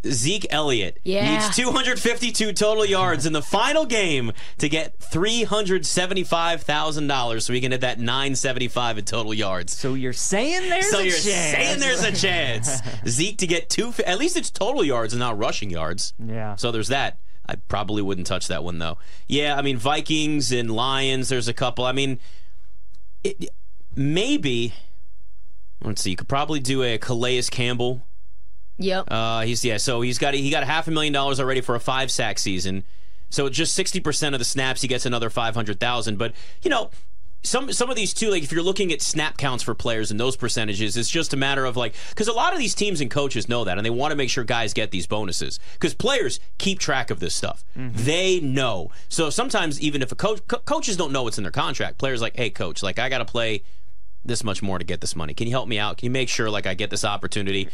[0.07, 1.43] Zeke Elliott Yeah.
[1.43, 7.81] needs 252 total yards in the final game to get $375,000 so he can hit
[7.81, 9.77] that 975 in total yards.
[9.77, 11.23] So you're saying there's So a you're chance.
[11.23, 15.37] saying there's a chance Zeke to get two at least it's total yards and not
[15.37, 16.13] rushing yards.
[16.23, 16.55] yeah.
[16.55, 17.17] So there's that.
[17.47, 18.97] I probably wouldn't touch that one though.
[19.27, 21.29] Yeah, I mean Vikings and Lions.
[21.29, 21.85] There's a couple.
[21.85, 22.19] I mean,
[23.23, 23.49] it,
[23.95, 24.73] maybe.
[25.83, 26.11] Let's see.
[26.11, 28.03] You could probably do a Calais Campbell.
[28.81, 29.05] Yep.
[29.09, 29.77] Uh, he's yeah.
[29.77, 32.39] So he's got he got a half a million dollars already for a five sack
[32.39, 32.83] season.
[33.29, 36.17] So just sixty percent of the snaps, he gets another five hundred thousand.
[36.17, 36.89] But you know,
[37.43, 40.19] some some of these too, like if you're looking at snap counts for players and
[40.19, 43.09] those percentages, it's just a matter of like because a lot of these teams and
[43.09, 46.39] coaches know that, and they want to make sure guys get these bonuses because players
[46.57, 47.63] keep track of this stuff.
[47.75, 48.91] They know.
[49.09, 52.21] So sometimes even if a coach co- coaches don't know what's in their contract, players
[52.21, 53.63] like, hey coach, like I got to play
[54.23, 55.33] this much more to get this money.
[55.33, 55.97] Can you help me out?
[55.97, 57.69] Can you make sure like I get this opportunity?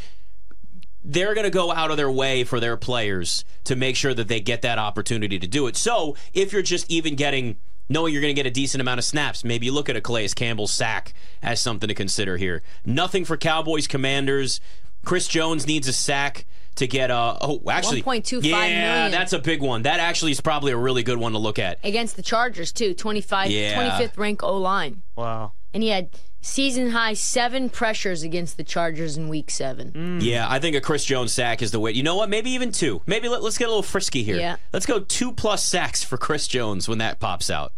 [1.04, 4.28] They're going to go out of their way for their players to make sure that
[4.28, 5.76] they get that opportunity to do it.
[5.78, 7.58] So if you're just even getting,
[7.90, 10.02] knowing you're going to get a decent amount of snaps, maybe you look at a
[10.02, 12.62] Calais Campbell sack as something to consider here.
[12.86, 14.60] Nothing for Cowboys Commanders.
[15.06, 19.12] Chris Jones needs a sack to get uh oh actually 1.25 yeah million.
[19.12, 21.80] that's a big one that actually is probably a really good one to look at
[21.84, 22.94] Against the Chargers too.
[22.94, 23.98] 25, Yeah.
[24.00, 25.02] 25th rank O line.
[25.16, 25.54] Wow.
[25.74, 26.10] And he had
[26.42, 29.92] season high seven pressures against the Chargers in week seven.
[29.92, 30.24] Mm.
[30.24, 31.92] Yeah, I think a Chris Jones sack is the way.
[31.92, 32.30] You know what?
[32.30, 33.02] Maybe even two.
[33.06, 34.38] Maybe let, us get a little frisky here.
[34.38, 34.58] Yeah.
[34.74, 37.74] Let's go two plus sacks for Chris Jones when that pops out.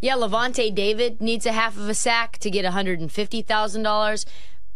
[0.00, 4.24] Yeah, Lavonte David needs a half of a sack to get $150,000.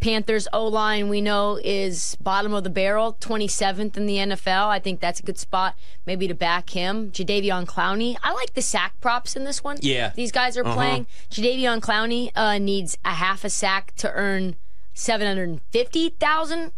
[0.03, 4.67] Panthers O line, we know, is bottom of the barrel, 27th in the NFL.
[4.67, 7.12] I think that's a good spot maybe to back him.
[7.12, 8.17] Jadeveon Clowney.
[8.21, 9.79] I like the sack props in this one.
[9.81, 10.12] Yeah.
[10.17, 11.07] These guys are playing.
[11.31, 14.57] Jadeveon Clowney uh, needs a half a sack to earn
[14.97, 16.73] $750,000.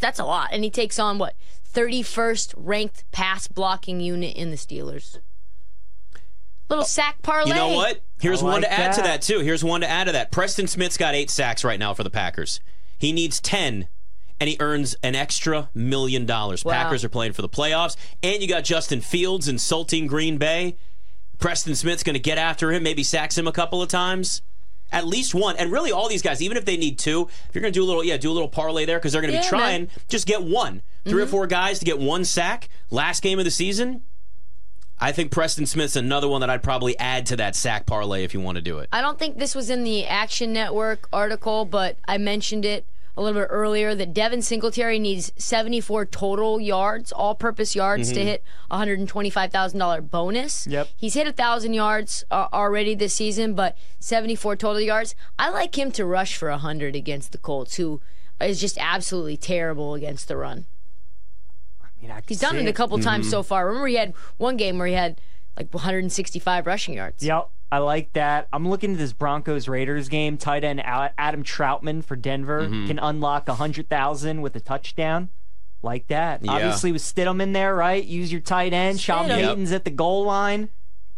[0.00, 0.48] That's a lot.
[0.50, 1.36] And he takes on what?
[1.72, 5.18] 31st ranked pass blocking unit in the Steelers.
[6.68, 7.50] Little sack parlay.
[7.50, 8.00] You know what?
[8.24, 9.22] Here's I one like to add to that.
[9.22, 9.40] too.
[9.40, 10.30] Here's one to add to that.
[10.30, 12.60] Preston Smith's got eight sacks right now for the Packers.
[12.98, 13.86] He needs ten,
[14.40, 16.64] and he earns an extra million dollars.
[16.64, 16.72] Wow.
[16.72, 20.76] Packers are playing for the playoffs, and you got Justin Fields insulting Green Bay.
[21.38, 24.40] Preston Smith's going to get after him, maybe sacks him a couple of times.
[24.92, 27.62] At least one, and really all these guys, even if they need two, if you're
[27.62, 29.36] going to do a little, yeah, do a little parlay there because they're going to
[29.38, 29.82] Yeah, be trying.
[29.82, 29.90] man.
[30.08, 31.30] Just get one, 3 or mm-hmm.
[31.30, 32.68] four guys to get one sack.
[32.90, 34.02] Last game of the season,
[35.00, 38.32] I think Preston Smith's another one that I'd probably add to that sack parlay if
[38.32, 38.88] you want to do it.
[38.92, 43.22] I don't think this was in the Action Network article, but I mentioned it a
[43.22, 48.42] little bit earlier that Devin Singletary needs 74 total yards, all purpose yards, to hit
[48.70, 50.66] $125,000 bonus.
[50.66, 50.88] Yep.
[50.96, 55.14] He's hit 1,000 yards uh, already this season, but 74 total yards.
[55.38, 58.00] I like him to rush for 100 against the Colts, who
[58.40, 60.66] is just absolutely terrible against the run.
[62.04, 63.66] I mean, I He's done see it a couple times so far.
[63.66, 65.20] Remember, he had one game where he had
[65.56, 67.22] like 165 rushing yards.
[67.22, 68.48] Yep, I like that.
[68.52, 70.36] I'm looking at this Broncos Raiders game.
[70.36, 72.86] Tight end Adam Trautman for Denver Mm-hmm.
[72.86, 75.30] can unlock hundred thousand with a touchdown.
[75.82, 76.42] Like that.
[76.44, 76.52] Yeah.
[76.52, 78.02] Obviously with Stidham in there, right?
[78.02, 78.98] Use your tight end.
[79.00, 79.34] Sean Stidham.
[79.36, 80.70] Payton's at the goal line.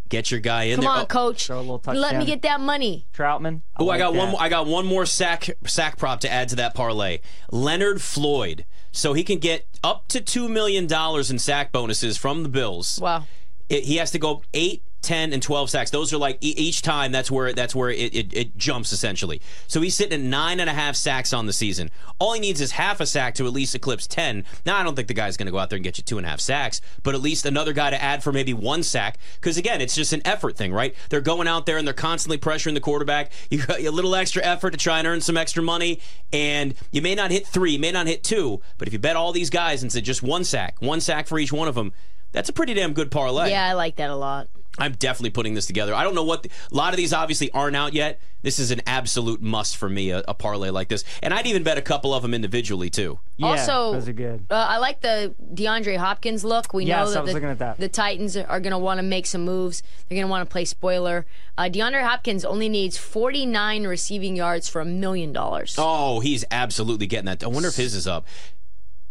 [0.09, 0.91] Get your guy in Come there.
[0.93, 1.47] on, Oh, coach.
[1.47, 3.07] Throw a little Let me get that money.
[3.13, 3.63] Troutman.
[3.77, 4.27] Oh, I like got one.
[4.27, 4.31] that.
[4.33, 7.19] More, I got one more sack sack prop to add to that parlay.
[7.51, 8.67] Leonard Floyd,
[8.97, 12.99] so he can get up to two million dollars in sack bonuses from the Bills.
[13.01, 13.25] Wow.
[13.69, 15.91] It, he has to go eight, 10, and twelve sacks.
[15.91, 17.13] Those are like each time.
[17.13, 19.41] That's where that's where it, it, it jumps essentially.
[19.69, 21.91] So he's sitting at nine and a half sacks on the season.
[22.19, 24.45] All he needs is half a sack to at least eclipse ten.
[24.67, 26.19] Now I don't think the guy's going to go out there and get you two
[26.19, 29.17] and a half sacks, but at least another guy to add for maybe one sack.
[29.37, 30.95] Because again, it's just an effort thing, right?
[31.09, 33.33] They're going out there and they're constantly pressuring the quarterback.
[33.51, 36.01] You got a little extra effort to try and earn some extra money,
[36.33, 39.17] and you may not hit three, you may not hit two, but if you bet
[39.17, 41.93] all these guys and say just one sack, one sack for each one of them.
[42.33, 43.51] That's a pretty damn good parlay.
[43.51, 44.49] Yeah, I like that a lot.
[44.79, 45.95] I'm definitely putting this together.
[45.95, 48.21] I don't know what the, a lot of these obviously aren't out yet.
[48.43, 51.65] This is an absolute must for me, a, a parlay like this, and I'd even
[51.65, 53.19] bet a couple of them individually too.
[53.39, 54.47] Yeah, also, those are good.
[54.49, 56.73] Uh, I like the DeAndre Hopkins look.
[56.73, 57.79] We Yes, know that I was the, looking at that.
[57.79, 59.83] the Titans are going to want to make some moves.
[60.09, 61.27] They're going to want to play spoiler.
[61.59, 65.75] Uh, DeAndre Hopkins only needs 49 receiving yards for a million dollars.
[65.77, 67.43] Oh, he's absolutely getting that.
[67.43, 68.27] I wonder if his is up.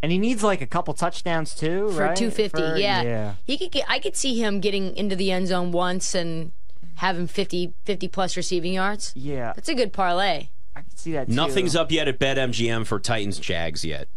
[0.05, 2.15] And he needs like a couple touchdowns too, for right?
[2.15, 2.61] 250.
[2.61, 3.01] For- yeah.
[3.01, 3.33] Yeah.
[3.43, 6.51] He could get I could see him getting into the end zone once and
[6.97, 9.13] having 50 50 plus receiving yards.
[9.15, 9.53] Yeah.
[9.55, 10.49] That's a good parlay.
[10.75, 11.33] I can see that too.
[11.33, 14.07] Nothing's up yet at BetMGM for Titans Jags yet.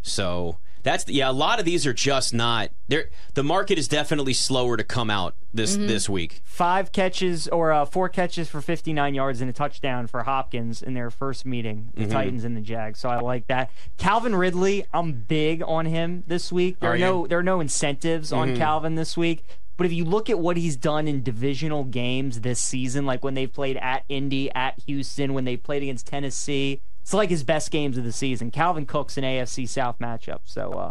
[0.00, 1.28] So that's yeah.
[1.28, 2.70] A lot of these are just not.
[2.86, 5.86] There, the market is definitely slower to come out this Mm-hmm.
[5.88, 6.40] this week.
[6.44, 10.94] five catches or uh, four catches for 59 yards and a touchdown for Hopkins in
[10.94, 12.04] their first meeting, Mm-hmm.
[12.04, 13.00] the Titans and the Jags.
[13.00, 13.70] So I like that.
[13.98, 16.78] Calvin Ridley, I'm big on him this week.
[16.80, 18.38] There Are are, no there are no incentives Mm-hmm.
[18.52, 19.42] on Calvin this week.
[19.76, 23.34] But if you look at what he's done in divisional games this season, like when
[23.34, 27.70] they've played at Indy, at Houston, when they played against Tennessee, it's like his best
[27.70, 28.50] games of the season.
[28.50, 30.38] Calvin Cook's an AFC South matchup.
[30.44, 30.90] So uh,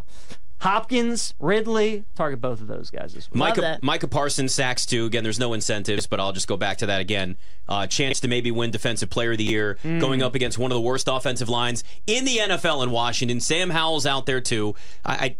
[0.59, 3.39] Hopkins, Ridley, target both of those guys this week.
[3.39, 3.79] Micah.
[3.81, 5.05] Micah Parsons sacks too.
[5.05, 7.35] Again, there's no incentives, but I'll just go back to that again.
[7.67, 10.75] Uh, chance to maybe win Defensive Player of the Year, going up against one of
[10.75, 13.39] the worst offensive lines in the NFL in Washington.
[13.39, 14.75] Sam Howell's out there too.
[15.03, 15.35] I, I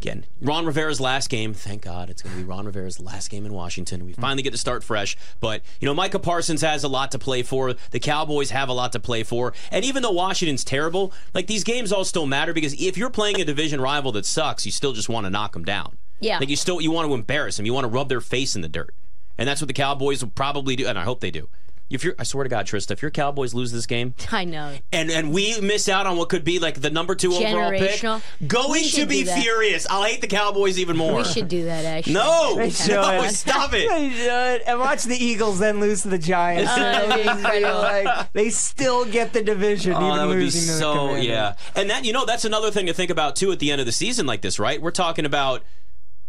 [0.00, 1.54] again, Ron Rivera's last game.
[1.54, 4.04] Thank God it's going to be Ron Rivera's last game in Washington.
[4.04, 5.16] We finally get to start fresh.
[5.40, 7.74] But you know, Micah Parsons has a lot to play for.
[7.90, 9.52] The Cowboys have a lot to play for.
[9.70, 13.40] And even though Washington's terrible, like these games all still matter because if you're playing
[13.40, 15.98] a division rival that sucks, you still just want to knock them down.
[16.20, 16.38] Yeah.
[16.38, 17.66] Like you still you want to embarrass them.
[17.66, 18.94] You want to rub their face in the dirt.
[19.38, 21.48] And that's what the Cowboys will probably do, and I hope they do.
[21.88, 24.74] If you're I swear to God, Trysta, if your Cowboys lose this game I know.
[24.92, 28.02] and and we miss out on what could be like the number two overall pick,
[28.46, 29.86] going to be furious.
[29.88, 31.18] I'll hate the Cowboys even more.
[31.18, 32.14] We should do that actually.
[32.14, 32.54] No,
[32.88, 33.88] no, stop it.
[33.88, 34.62] They should.
[34.62, 36.72] And watch the Eagles then lose to the Giants.
[36.74, 37.80] Oh, that'd be incredible.
[37.80, 41.54] like, they still get the division, Oh, even that would losing to the so yeah.
[41.74, 43.86] And that you know that's another thing to think about too at the end of
[43.86, 44.82] the season like this, right?
[44.82, 45.62] We're talking about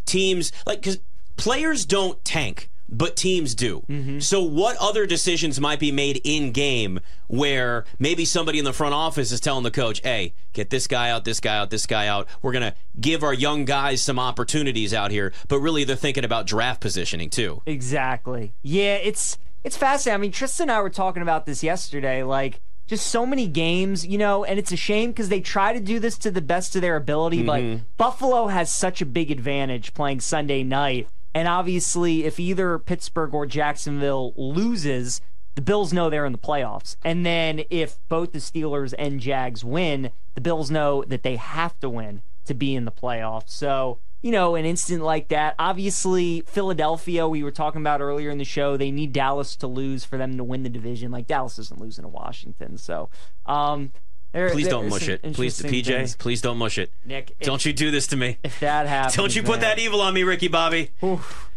[0.06, 1.00] teams like because
[1.36, 2.70] players don't tank.
[2.89, 3.84] But teams do.
[3.89, 4.19] Mm-hmm.
[4.19, 8.93] So, what other decisions might be made in game where maybe somebody in the front
[8.93, 12.08] office is telling the coach, hey, get this guy out, this guy out, this guy
[12.08, 12.28] out.
[12.41, 15.34] We're going to give our young guys some opportunities out here.
[15.50, 17.62] But really, they're thinking about draft positioning too.
[17.65, 18.54] Exactly.
[18.62, 20.15] Yeah, it's it's fascinating.
[20.15, 22.23] I mean, Tristan and I were talking about this yesterday.
[22.23, 25.80] Like, just so many games, you know, and it's a shame because they try to
[25.80, 27.43] do this to the best of their ability.
[27.43, 27.76] Mm-hmm.
[27.76, 31.08] But Buffalo has such a big advantage playing Sunday night.
[31.38, 35.21] And obviously, if either Pittsburgh or Jacksonville loses,
[35.54, 36.95] the Bills know they're in the playoffs.
[37.06, 41.80] And then if both the Steelers and Jags win, the Bills know that they have
[41.82, 43.50] to win to be in the playoffs.
[43.50, 45.54] So you know, an instant like that.
[45.60, 50.04] Obviously, Philadelphia, we were talking about earlier in the show, they need Dallas to lose
[50.04, 51.12] for them to win the division.
[51.12, 53.12] Like Dallas isn't losing to Washington, so.
[53.45, 53.91] Um,
[54.38, 55.21] there- Please don't mush it.
[55.34, 56.15] Please, interesting PJ, things.
[56.15, 56.91] please don't mush it.
[57.06, 58.38] Nick, if, Don't you do this to me.
[58.43, 60.91] if that happens, Don't you put man, that evil on me, Ricky Bobby.
[61.04, 61.50] oof,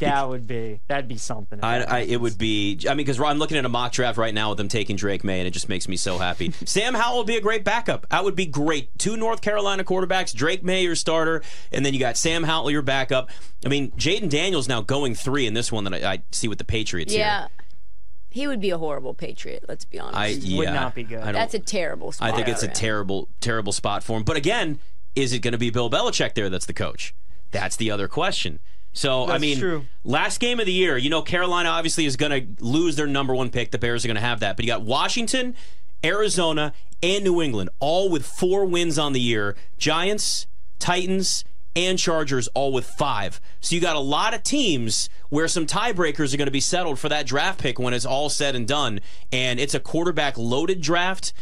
[0.00, 1.60] that would be that'd be something.
[1.62, 2.78] I, I, it would be.
[2.86, 5.22] I mean, because I'm looking at a mock draft right now with them taking Drake
[5.24, 6.52] Maye, and it just makes me so happy.
[6.64, 8.06] Sam Howell would be a great backup.
[8.10, 8.96] That would be great.
[8.98, 12.82] Two North Carolina quarterbacks, Drake Maye your starter, and then you got Sam Howell your
[12.82, 13.30] backup.
[13.64, 16.58] I mean, Jayden Daniels now going three in this one that I, I see with
[16.58, 17.40] the Patriots Yeah.
[17.42, 17.48] here.
[18.36, 20.18] He would be a horrible Patriot, let's be honest.
[20.18, 21.22] I yeah, Would not be good.
[21.22, 22.30] That's a terrible spot.
[22.30, 22.74] I think it's a him.
[22.74, 24.24] terrible, terrible spot for him.
[24.24, 24.78] But again,
[25.14, 27.14] is it going to be Bill Belichick there that's the coach?
[27.50, 28.58] That's the other question.
[28.92, 29.86] So, I mean, true.
[30.04, 33.34] last game of the year, you know, Carolina obviously is going to lose their number
[33.34, 33.70] one pick.
[33.70, 34.54] The Bears are going to have that.
[34.56, 35.54] But you got Washington,
[36.04, 39.56] Arizona, and New England, all with four wins on the year.
[39.78, 40.46] Giants,
[40.78, 41.42] Titans,
[41.76, 43.40] and Chargers, all with five.
[43.60, 46.98] So you got a lot of teams where some tiebreakers are going to be settled
[46.98, 49.00] for that draft pick when it's all said and done.
[49.30, 51.32] And it's a quarterback loaded draft.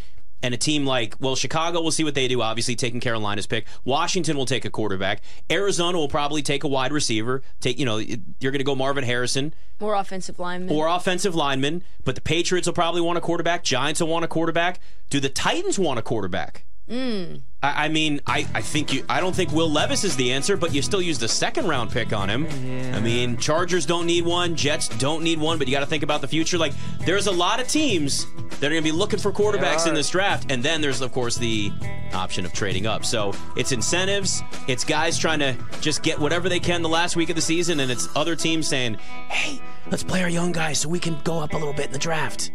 [0.42, 3.66] And a team like, well, Chicago, we'll see what they do, obviously taking Carolina's pick.
[3.86, 5.22] Washington will take a quarterback.
[5.50, 7.40] Arizona will probably take a wide receiver.
[7.60, 10.76] Take, you know, you're going to go Marvin Harrison More offensive linemen.
[10.76, 13.64] or offensive lineman, but the Patriots will probably want a quarterback.
[13.64, 14.80] Giants will want a quarterback.
[15.08, 16.66] Do the Titans want a quarterback?
[16.88, 17.40] Mm.
[17.62, 19.04] I, I mean, I, I think you.
[19.08, 21.90] I don't think Will Levis is the answer, but you still use the second round
[21.90, 22.46] pick on him.
[22.94, 26.02] I mean, Chargers don't need one, Jets don't need one, but you got to think
[26.02, 26.58] about the future.
[26.58, 28.26] Like, there's a lot of teams
[28.60, 31.10] that are going to be looking for quarterbacks in this draft, and then there's of
[31.12, 31.72] course the
[32.12, 33.04] option of trading up.
[33.04, 37.30] So it's incentives, it's guys trying to just get whatever they can the last week
[37.30, 38.98] of the season, and it's other teams saying,
[39.30, 39.58] "Hey,
[39.90, 41.98] let's play our young guys so we can go up a little bit in the
[41.98, 42.52] draft."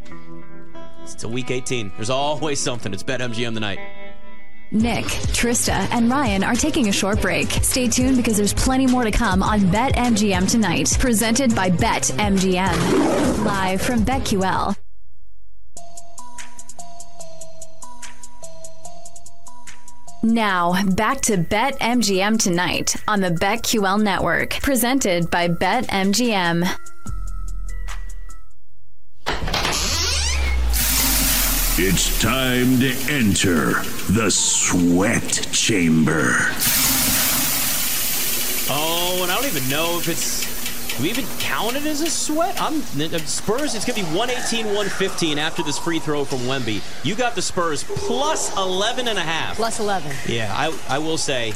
[1.02, 1.94] It's a week 18.
[1.96, 2.94] There's always something.
[2.94, 3.80] It's BetMGM tonight.
[4.72, 7.50] Nick, Trysta, and Ryan are taking a short break.
[7.64, 13.44] Stay tuned because there's plenty more to come on BetMGM tonight, presented by BetMGM.
[13.44, 14.76] Live from BetQL.
[20.22, 26.89] Now, back to BetMGM tonight on the BetQL network, presented by BetMGM.
[31.82, 36.36] It's time to enter the sweat chamber.
[38.70, 40.98] Oh, and I don't even know if it's.
[40.98, 42.62] Do we even count it as a sweat?
[42.62, 43.76] I'm uh, Spurs.
[43.76, 46.82] It's gonna be 118, 115 after this free throw from Wemby.
[47.06, 49.56] You got the Spurs plus 11 and a half.
[49.56, 50.12] Plus 11.
[50.28, 51.54] Yeah, I I will say,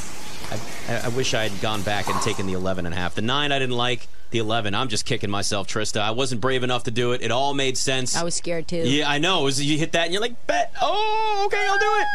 [0.88, 3.16] I, I wish I had gone back and taken the 11 and a half.
[3.16, 4.08] The nine I didn't like.
[4.34, 6.02] The 11, I'm just kicking myself, Trysta.
[6.02, 7.22] I wasn't brave enough to do it.
[7.22, 8.16] It all made sense.
[8.16, 8.78] I was scared too.
[8.78, 9.42] Yeah, I know.
[9.42, 10.74] It was, you hit that and you're like, bet.
[10.82, 12.08] Oh, okay, I'll do it.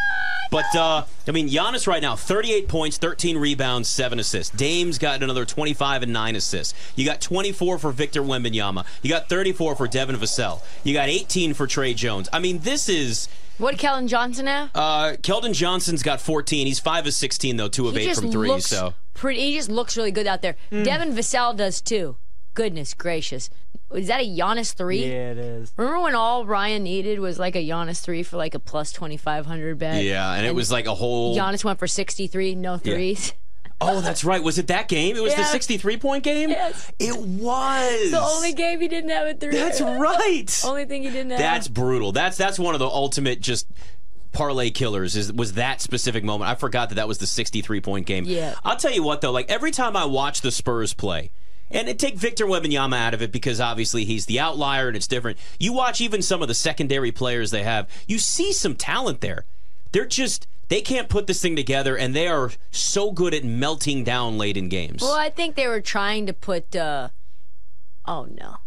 [0.51, 4.53] But, uh, I mean, Giannis right now, 38 points, 13 rebounds, 7 assists.
[4.53, 6.73] Dame's got another 25 and 9 assists.
[6.97, 8.85] You got 24 for Victor Wembanyama.
[9.01, 10.61] You got 34 for Devin Vassell.
[10.83, 12.27] You got 18 for Tre Jones.
[12.33, 13.29] I mean, this is.
[13.59, 14.71] What did Keldon Johnson have?
[14.75, 16.67] Uh, Keldon Johnson's got 14.
[16.67, 18.49] He's 5 of 16, though, 2 of he 8 just from 3.
[18.49, 18.93] looks So.
[19.19, 19.41] Pretty.
[19.41, 20.55] He just looks really good out there.
[20.71, 20.83] Mm.
[20.83, 22.17] Devin Vassell does too.
[22.55, 23.49] Goodness gracious,
[23.93, 25.05] is that a Giannis three?
[25.05, 25.71] Yeah, it is.
[25.77, 29.17] Remember when all Ryan needed was like a Giannis three for like a plus twenty
[29.17, 30.03] five hundred bet?
[30.03, 31.37] Yeah, and it was like a whole.
[31.37, 33.33] Giannis went for sixty three, no threes.
[33.81, 34.43] Oh, that's right.
[34.43, 35.15] Was it that game?
[35.15, 36.49] It was the 63 point game?
[36.49, 36.91] Yes.
[36.99, 38.11] It was.
[38.11, 39.55] The only game he didn't have a three.
[39.55, 40.61] That's right.
[40.65, 41.39] Only thing he didn't have.
[41.39, 42.11] That's brutal.
[42.11, 43.67] That's that's one of the ultimate just
[44.31, 46.49] parlay killers is was that specific moment.
[46.49, 48.25] I forgot that that was the 63 point game.
[48.25, 48.55] Yeah.
[48.63, 51.31] I'll tell you what though, like every time I watch the Spurs play,
[51.71, 55.07] and it take Victor Wembanyama out of it because obviously he's the outlier and it's
[55.07, 55.37] different.
[55.59, 59.45] You watch even some of the secondary players they have, you see some talent there.
[59.91, 64.03] They're just they can't put this thing together and they are so good at melting
[64.03, 65.01] down late in games.
[65.01, 66.75] Well, I think they were trying to put.
[66.75, 67.09] uh
[68.05, 68.57] Oh no.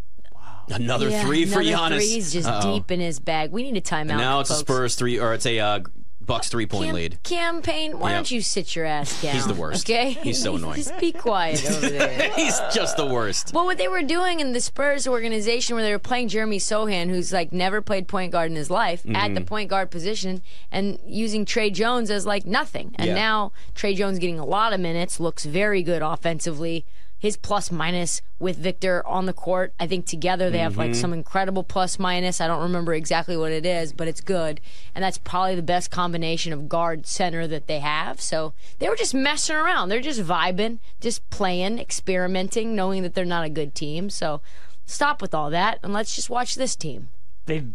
[0.70, 1.98] Another Yeah, three for another Giannis.
[1.98, 2.08] Three.
[2.08, 2.74] He's just Uh-oh.
[2.78, 3.50] deep in his bag.
[3.50, 4.10] We need a timeout.
[4.10, 4.54] And now it's a.
[4.54, 5.80] Spurs three or it's a uh,
[6.24, 7.18] Bucks three point Cam- lead.
[7.24, 8.18] Cam Payne, why Yep.
[8.18, 9.34] don't you sit your ass down?
[9.34, 9.84] He's the worst.
[9.90, 10.12] Okay?
[10.12, 10.76] He's so annoying.
[10.76, 12.30] Just be quiet over there.
[12.36, 13.52] He's just the worst.
[13.52, 17.08] Well, what they were doing in the Spurs organization, where they were playing Jeremy Sochan,
[17.10, 19.34] who's like never played point guard in his life, at Mm-hmm.
[19.34, 22.94] the point guard position, and using Tre Jones as like nothing.
[23.00, 23.14] And Yeah.
[23.14, 26.86] now Tre Jones getting a lot of minutes, looks very good offensively.
[27.22, 30.80] His plus minus with Victor on the court, I think together they have Mm-hmm.
[30.80, 32.40] like some incredible plus minus.
[32.40, 34.60] I don't remember exactly what it is, but it's good.
[34.92, 38.20] And that's probably the best combination of guard center that they have.
[38.20, 39.88] So they were just messing around.
[39.88, 44.10] They're just vibing, just playing, experimenting, knowing that they're not a good team.
[44.10, 44.40] So
[44.84, 47.08] stop with all that and let's just watch this team.
[47.46, 47.72] They've.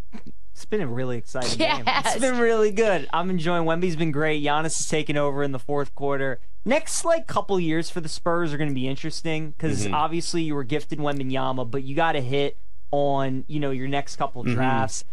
[0.58, 1.84] It's been a really exciting game.
[1.86, 2.16] Yes.
[2.16, 3.08] It's been really good.
[3.14, 3.64] I'm enjoying.
[3.66, 4.43] Wemby's been great.
[4.43, 6.39] Giannis is taking over in the fourth quarter.
[6.66, 9.93] next like couple years for the Spurs are going to be interesting because Mm-hmm.
[9.93, 12.58] obviously you were gifted Wembanyama, but you got to hit
[12.89, 14.55] on you know your next couple Mm-hmm.
[14.55, 15.03] drafts.
[15.08, 15.12] I,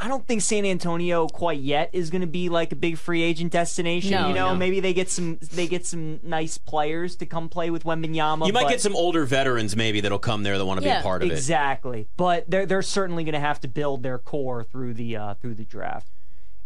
[0.00, 3.22] I don't think San Antonio quite yet is going to be like a big free
[3.22, 4.12] agent destination.
[4.12, 4.56] No, you know, no.
[4.56, 8.46] maybe they get some they get some nice players to come play with Wembanyama.
[8.46, 10.90] You might but- get some older veterans maybe that'll come there that want to be
[10.90, 11.32] a part of it.
[11.34, 15.34] exactly, but they're they're certainly going to have to build their core through the uh,
[15.34, 16.08] through the draft.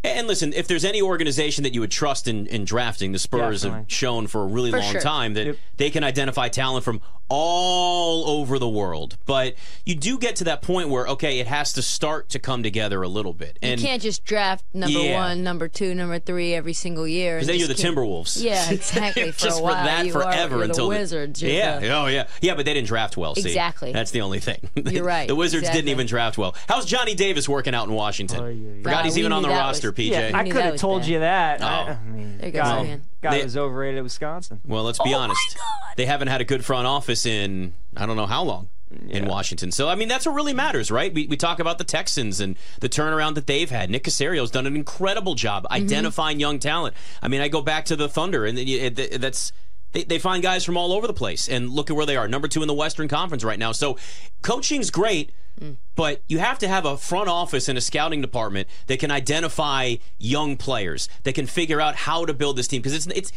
[0.05, 3.62] And listen, if there's any organization that you would trust in, in drafting, the Spurs
[3.62, 5.00] have shown for a really For long sure.
[5.00, 5.57] time that Yep.
[5.78, 7.00] they can identify talent from
[7.38, 9.16] all over the world.
[9.24, 9.55] But
[9.86, 13.02] you do get to that point where, okay, it has to start to come together
[13.02, 13.59] a little bit.
[13.62, 15.18] And you can't just draft number Yeah.
[15.20, 17.36] one, number two, number three every single year.
[17.36, 18.42] Because then you're the Timberwolves.
[18.42, 19.32] Yeah, exactly.
[19.32, 21.42] For Just a while, for that you forever are, you're until the the- Wizards.
[21.42, 22.55] You're yeah, the- oh yeah, yeah.
[22.55, 23.34] But they didn't draft well.
[23.34, 23.90] See, Exactly.
[23.92, 24.68] That's the only thing.
[24.74, 26.55] You're right, the Wizards didn't even draft well.
[26.68, 28.40] How's Johnny Davis working out in Washington?
[28.40, 28.82] Oh, yeah, yeah.
[28.82, 29.92] Forgot Wow, he's even on the that roster.
[29.97, 30.11] Was- PJ.
[30.11, 31.09] Yeah, I knew could have told bad.
[31.11, 31.62] you that.
[31.62, 31.66] Oh.
[31.66, 33.03] I, I mean, There goes guy, again.
[33.22, 34.61] guy They- was overrated at Wisconsin.
[34.66, 35.59] Well, let's be Oh honest.
[35.97, 38.68] They haven't had a good front office in I don't know how long
[39.09, 39.72] in Washington.
[39.72, 41.12] So I mean, that's what really matters, right?
[41.12, 43.90] We, we talk about the Texans and the turnaround that they've had.
[43.90, 45.74] Nick Caserio's done an incredible job Mm-hmm.
[45.84, 46.95] identifying young talent.
[47.22, 49.53] I mean, I go back to the Thunder, and it, it, that's.
[49.92, 52.26] They, they find guys from all over the place, and look at where they are.
[52.26, 53.70] Number two in the Western Conference right now.
[53.70, 53.97] So,
[54.42, 55.30] coaching's great,
[55.94, 59.96] but you have to have a front office and a scouting department that can identify
[60.18, 62.82] young players, that can figure out how to build this team.
[62.82, 63.32] Because it's it's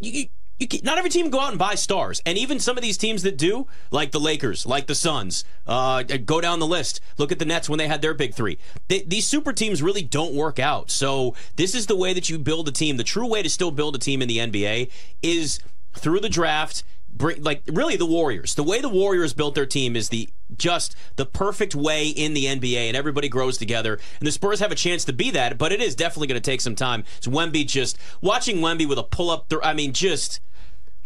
[0.00, 0.26] you, you,
[0.58, 3.22] you not every team go out and buy stars, and even some of these teams
[3.22, 7.00] that do, like the Lakers, like the Suns, uh, go down the list.
[7.18, 8.58] Look at the Nets when they had their big three.
[8.88, 10.90] They, these super teams really don't work out.
[10.90, 12.96] So this is the way that you build a team.
[12.96, 14.90] The true way to still build a team in the NBA
[15.22, 15.60] is
[15.94, 16.84] through the draft.
[17.12, 18.54] Bring, like really the Warriors.
[18.54, 22.46] The way the Warriors built their team is the just the perfect way in the
[22.46, 23.98] NBA, and everybody grows together.
[24.18, 26.50] And the Spurs have a chance to be that, but it is definitely going to
[26.50, 27.04] take some time.
[27.20, 29.48] So Wemby just watching Wemby with a pull up.
[29.48, 30.40] Th- I mean, just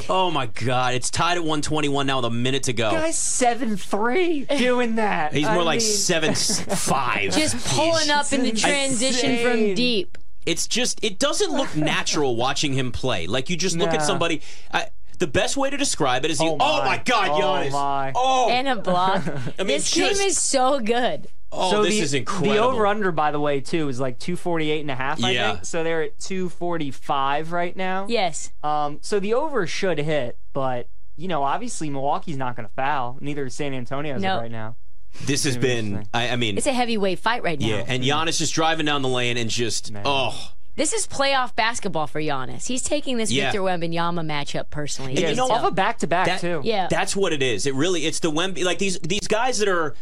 [0.08, 2.90] oh my God, it's tied at 121 now with a minute to go.
[2.90, 4.58] Guy's seven three eh.
[4.58, 5.32] doing that.
[5.32, 6.34] He's I more like mean, seven
[6.76, 7.32] five.
[7.32, 10.18] Just pulling up in the transition from deep.
[10.44, 13.26] It's just it doesn't look natural watching him play.
[13.26, 14.42] Like you just look at somebody.
[14.72, 14.88] I,
[15.18, 16.46] the best way to describe it is you.
[16.48, 16.84] Oh, Oh, my.
[16.96, 17.72] my God, Oh, Giannis!
[17.72, 18.12] my.
[18.14, 19.22] Oh, And a block.
[19.58, 21.28] I mean, this just- game is so good.
[21.52, 22.52] oh, So this the, is incredible.
[22.54, 25.52] The over under, by the way, too, is like 248 and a half, I Yeah.
[25.52, 25.64] think.
[25.64, 28.06] So they're at 245 right now.
[28.08, 28.50] Yes.
[28.62, 33.16] Um, so the over should hit, but, you know, obviously Milwaukee's not going to foul.
[33.20, 34.38] Neither is San Antonio as of No.
[34.40, 34.76] right now.
[35.24, 36.06] This has been.
[36.12, 37.66] I, I mean, It's a heavyweight fight right now.
[37.66, 40.02] yeah, and Giannis is driving down the lane and just Man.
[40.04, 40.52] oh.
[40.76, 42.66] This is playoff basketball for Giannis.
[42.66, 43.44] He's taking this Yeah.
[43.46, 45.12] Victor Wembanyama matchup personally.
[45.12, 45.56] And you know, tell.
[45.56, 46.60] Off a back to back, That- too.
[46.64, 46.86] Yeah.
[46.90, 47.66] That's what it is.
[47.66, 49.94] It really it's the Wemby like these these guys that are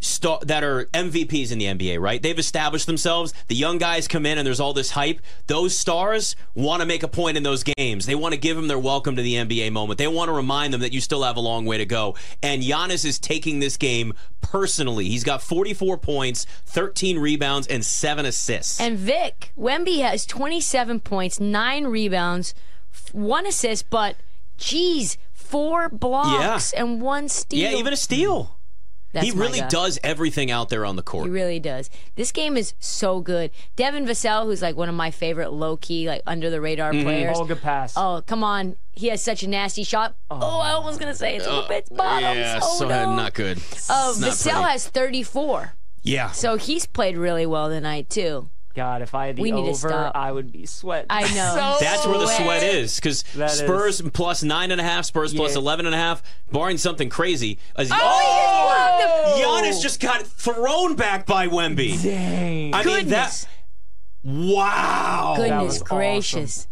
[0.00, 2.20] star, that are MVPs in the NBA, right?
[2.20, 3.32] They've established themselves.
[3.48, 5.20] The young guys come in and there's all this hype.
[5.46, 8.06] Those stars want to make a point in those games.
[8.06, 9.98] They want to give them their welcome to the NBA moment.
[9.98, 12.16] They want to remind them that you still have a long way to go.
[12.42, 15.06] And Giannis is taking this game personally.
[15.08, 18.80] He's got 44 points, 13 rebounds and 7 assists.
[18.80, 22.54] And Vic, Wemby has 27 points, nine rebounds,
[23.12, 24.16] one assist, but
[24.56, 27.70] geez, four blocks and one steal.
[27.70, 28.56] yeah, even a steal.
[29.12, 31.24] That's he really does everything out there on the court.
[31.26, 31.90] He really does.
[32.14, 33.50] This game is so good.
[33.76, 37.02] Devin Vassell, who's like one of my favorite low key, like under the radar Mm-hmm.
[37.02, 37.36] players.
[37.36, 37.94] All good pass.
[37.96, 38.76] Oh, come on.
[38.92, 40.14] He has such a nasty shot.
[40.30, 42.28] Oh, I was going to say it's a little bit bottom.
[42.30, 43.16] Uh, yeah, oh, so no.
[43.16, 43.58] not good.
[43.88, 44.68] Uh, Not Vassell pretty.
[44.68, 45.72] has 34.
[46.02, 46.30] Yeah.
[46.30, 48.48] So he's played really well tonight, too.
[48.74, 50.12] God, if I had the We over.
[50.14, 51.06] I would be sweating.
[51.10, 51.76] I know.
[51.80, 55.34] So That's where the sweat is because That Spurs plus nine and a half, Spurs
[55.34, 55.58] plus Yeah.
[55.58, 57.58] eleven and a half, barring something crazy.
[57.76, 59.34] As- Oh, oh!
[59.36, 62.00] he just Giannis just got thrown back by Wemby.
[62.02, 62.74] Dang.
[62.74, 63.42] I mean Goodness.
[63.44, 63.50] that.
[64.24, 65.34] Wow.
[65.36, 66.68] Goodness was gracious.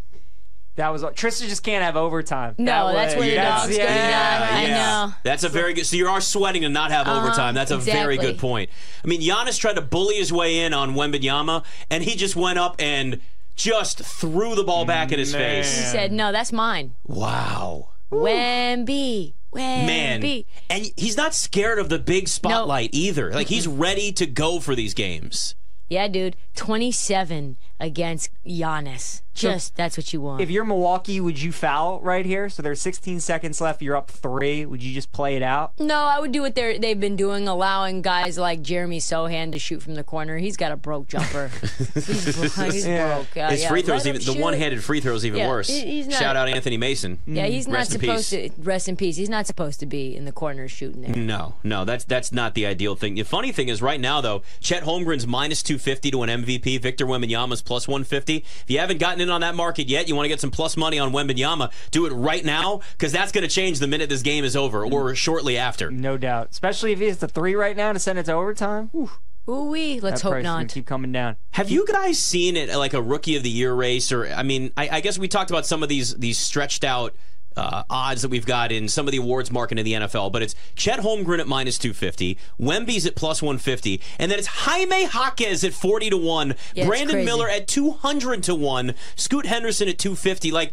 [0.79, 2.55] That was Tristan just can't have overtime.
[2.57, 4.53] No, That that's was- where the that's- dogs go yeah, nuts.
[4.53, 4.77] I yeah.
[4.77, 5.15] know.
[5.25, 5.85] That's a very good.
[5.87, 7.55] So you are sweating to not have uh-huh, overtime.
[7.55, 8.71] That's a very good point.
[9.05, 12.61] I mean, Giannis tried to bully his way in on Wembanyama, and he just went
[12.61, 13.21] up and
[13.57, 15.57] just threw the ball back in his Man.
[15.57, 15.91] He face.
[15.91, 16.95] said, no, that's mine.
[17.05, 17.89] Wow.
[18.13, 19.35] Wemby.
[19.53, 19.87] Wemby.
[19.87, 23.33] Man, and he's not scared of the big spotlight either.
[23.33, 25.57] Like he's ready to go for these games.
[25.89, 26.37] Yeah, dude.
[26.55, 29.23] 27 against Giannis.
[29.35, 30.41] Just, that's what you want.
[30.41, 32.49] If you're Milwaukee, would you foul right here?
[32.49, 33.81] So there's 16 seconds left.
[33.81, 34.67] You're up three.
[34.67, 35.75] Would you just play it out?
[35.79, 39.59] no, I would do what they're, they've been doing, allowing guys like Jeremy Sochan to
[39.61, 40.39] shoot from the corner.
[40.39, 41.53] He's got a broke jumper.
[41.95, 43.15] he's bro- he's Yeah.
[43.15, 43.37] broke.
[43.37, 45.69] Uh, His yeah, free throws him even the one-handed free throws even Yeah, worse.
[45.69, 47.21] he- not- Shout out Anthony Mason.
[47.25, 48.53] Yeah, he's not Rest in supposed peace.
[48.57, 48.61] to.
[48.63, 49.17] Rest in peace.
[49.17, 51.15] He's not supposed to be in the corners shooting there.
[51.15, 53.15] No, no, that's that's not the ideal thing.
[53.15, 56.81] The funny thing is, right now though, Chet Holmgren's minus two fifty to an MVP.
[56.81, 58.37] Victor Wembanyama's plus 150.
[58.39, 60.77] If you haven't gotten in on that market yet, you want to get some plus
[60.77, 64.23] money on Wembanyama, do it right now because that's going to change the minute this
[64.23, 65.15] game is over or mm.
[65.17, 65.91] shortly after.
[65.91, 66.49] No doubt.
[66.51, 68.89] Especially if he hits the three right now to send it to overtime.
[68.93, 69.11] Whew,
[69.49, 70.01] Ooh wee.
[70.01, 70.69] Let's that hope price not.
[70.69, 71.37] keep coming down.
[71.53, 74.73] Have you guys seen it like a rookie of the year race, or I mean,
[74.77, 77.15] I, I guess we talked about some of these these stretched out
[77.59, 80.43] uh, odds that we've got in some of the awards market in the NFL, but
[80.43, 84.49] it's Chet Holmgren at minus two fifty, Wemby's at plus one fifty, and then it's
[84.49, 87.25] Jaime Jaquez at forty to one, Yeah, Brandon.
[87.25, 90.51] Miller at two hundred to one, Scoot Henderson at two fifty.
[90.51, 90.73] Like,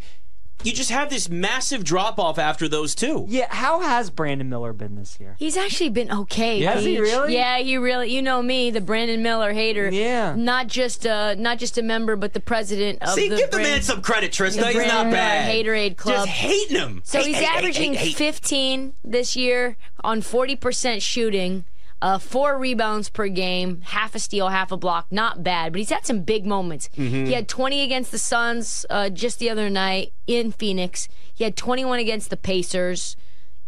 [0.64, 3.26] you just have this massive drop off after those two.
[3.28, 5.36] Yeah, how has Brandon Miller been this year?
[5.38, 6.60] He's actually been okay.
[6.62, 7.34] Has he really?
[7.34, 8.12] Yeah, he really.
[8.12, 9.88] You know me, the Brandon Miller hater.
[9.90, 10.34] Yeah.
[10.36, 13.36] Not just uh, not just a member, but the president of See, the.
[13.36, 14.60] give the man some credit, Trysta.
[14.60, 15.54] the He's Brandon not Miller bad.
[15.54, 16.16] Haterade Club.
[16.16, 17.02] Just hating him.
[17.04, 18.16] So Hate, he's hate, hate, averaging hate, hate.
[18.16, 21.64] 15 this year on 40% shooting,
[22.02, 25.06] uh, four rebounds per game, half a steal, half a block.
[25.10, 26.88] Not bad, but he's had some big moments.
[26.96, 27.26] Mm-hmm.
[27.26, 31.08] He had 20 against the Suns uh, just the other night in Phoenix.
[31.34, 33.16] He had 21 against the Pacers.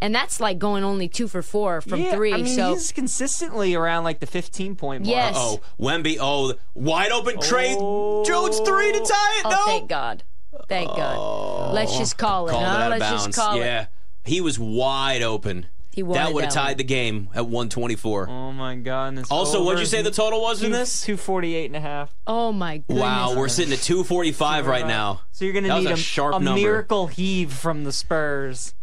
[0.01, 2.33] And that's like going only two for four from yeah, three.
[2.33, 5.11] I mean, so he's consistently around like the 15 point mark.
[5.11, 5.35] Yes.
[5.37, 6.19] Oh, Wemby.
[6.21, 8.25] Oh, wide open Trey Oh.
[8.25, 9.43] Jones three to tie it.
[9.47, 9.65] oh, no.
[9.67, 10.23] thank God.
[10.69, 11.75] Thank God.
[11.75, 12.53] Let's just call it.
[12.53, 12.71] Called huh?
[12.71, 13.27] it out Let's bounds.
[13.27, 13.83] just call yeah.
[13.83, 13.89] it.
[14.25, 15.67] He was wide open.
[15.99, 16.77] He that would have tied one.
[16.79, 18.29] the game at 124.
[18.29, 19.25] Oh my god.
[19.31, 21.03] also, what'd you say the total was in this?
[21.03, 22.15] 248 and a half.
[22.27, 23.01] Oh my goodness.
[23.03, 25.23] Wow, we're sitting at 245 right now.
[25.33, 26.61] So you're gonna That was need a sharp a number.
[26.61, 28.75] miracle heave from the Spurs.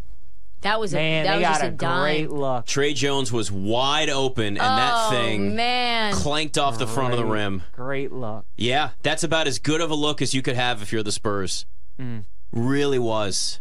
[0.62, 2.02] That was a Man, that they was got just a a dime.
[2.02, 2.66] great look.
[2.66, 6.14] Tre Jones was wide open, and that oh, thing man.
[6.16, 7.62] clanked off the front of the rim.
[7.74, 8.46] Great look.
[8.58, 11.12] Yeah, that's about as good of a look as you could have if you're the
[11.12, 11.68] Spurs.
[12.02, 12.24] Mm.
[12.52, 13.60] Really was.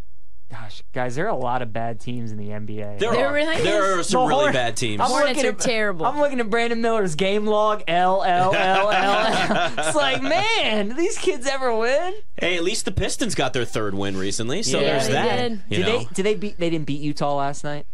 [0.61, 3.01] Gosh, guys, there are a lot of bad teams in the NBA.
[3.01, 3.99] There, There are, really there is.
[3.99, 5.01] are some really bad teams.
[5.01, 6.07] I'm Hornets looking are at- terrible.
[6.07, 7.83] I'm looking at Brandon Miller's game log.
[7.89, 8.91] L L L L.
[8.91, 9.73] L.
[9.79, 12.15] It's like, man, do these kids ever win?
[12.37, 15.37] Hey, at least the Pistons got their third win recently, so Yeah, there's they that.
[15.49, 15.61] did.
[15.69, 16.05] You did they?
[16.15, 16.59] Did they beat?
[16.59, 17.87] They didn't beat Utah last night.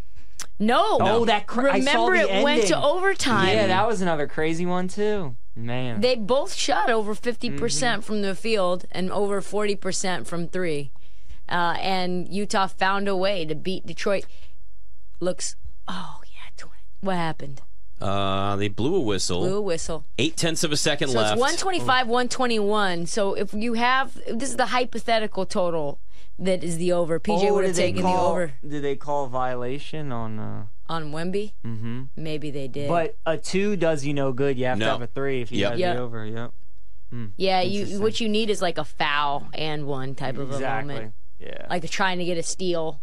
[0.59, 0.99] No.
[1.01, 3.49] Oh, that cra- I saw Remember, the it went to overtime.
[3.57, 5.37] Yeah, that was another crazy one too.
[5.57, 7.57] Man, They both shot over 50% Mm-hmm.
[7.59, 10.91] percent from the field and over 40% from three.
[11.51, 14.25] Uh, and Utah found a way to beat Detroit.
[15.21, 15.57] Looks,
[15.89, 16.51] oh, yeah.
[16.57, 16.75] 20.
[17.01, 17.63] What happened?
[18.01, 19.41] Uh, they blew a whistle.
[19.41, 20.05] Blew a whistle.
[20.19, 21.33] Eight tenths of a second So left.
[21.35, 23.07] it's 125, 121.
[23.07, 25.99] So if you have, this is the hypothetical total
[26.39, 27.21] that is the over.
[27.21, 30.39] PJ Oh, would have taken call, the over Did they call a violation on?
[30.39, 31.53] Uh, on Wemby.
[31.65, 32.05] mm-hmm.
[32.17, 32.89] Maybe they did.
[32.89, 34.57] But a two does you no good.
[34.59, 34.87] You have No.
[34.87, 35.71] to have a three if you Yep.
[35.73, 35.97] have Yep.
[35.97, 36.25] the over.
[36.25, 36.53] Yep.
[37.37, 41.13] yeah, you what you need is like a foul and one type of a moment.
[41.41, 41.67] Yeah.
[41.71, 43.01] Like they're trying to get a steal.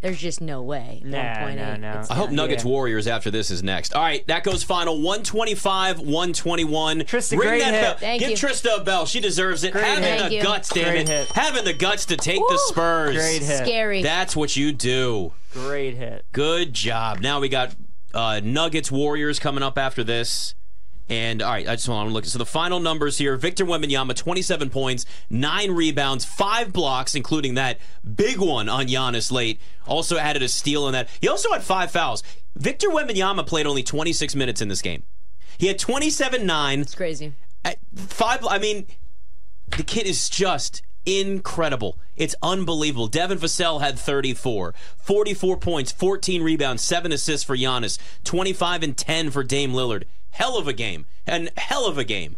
[0.00, 1.00] There's just no way.
[1.02, 1.56] Nah, 1.8.
[1.56, 2.02] no, no.
[2.10, 2.30] I hope.
[2.30, 2.68] Nuggets Yeah.
[2.68, 3.94] Warriors after this is next.
[3.94, 7.00] All right, that goes final 125, 121.
[7.04, 7.80] Trysta, Ring great that hit.
[7.80, 7.96] bell.
[7.96, 8.36] Thank Give you.
[8.36, 9.06] Trysta a bell.
[9.06, 9.72] She deserves it.
[9.72, 10.12] Great Having hit.
[10.16, 10.42] the Thank you.
[10.42, 11.08] guts, damn Great it.
[11.08, 11.28] hit.
[11.28, 13.16] Having the guts to take the Spurs.
[13.16, 13.64] Great hit.
[13.66, 14.02] Scary.
[14.02, 15.32] That's what you do.
[15.54, 16.26] Great hit.
[16.32, 17.20] Good job.
[17.20, 17.74] Now we got
[18.12, 20.54] uh, Nuggets Warriors coming up after this.
[21.08, 22.24] And all right, I just want to look.
[22.24, 27.78] So the final numbers here: Victor Wembanyama, 27 points, nine rebounds, five blocks, including that
[28.14, 29.60] big one on Giannis late.
[29.86, 31.08] Also added a steal in that.
[31.20, 32.22] He also had five fouls.
[32.56, 35.02] Victor Wembanyama played only 26 minutes in this game.
[35.58, 37.32] He had 27-9, it's crazy.
[37.94, 38.44] five.
[38.48, 38.86] I mean,
[39.76, 41.98] the kid is just incredible.
[42.16, 43.08] It's unbelievable.
[43.08, 49.30] Devin Vassell had 34, 44 points, 14 rebounds, 7 assists for Giannis, 25 and 10
[49.30, 50.04] for Dame Lillard.
[50.34, 51.06] Hell of a game.
[51.26, 52.36] And hell of a game.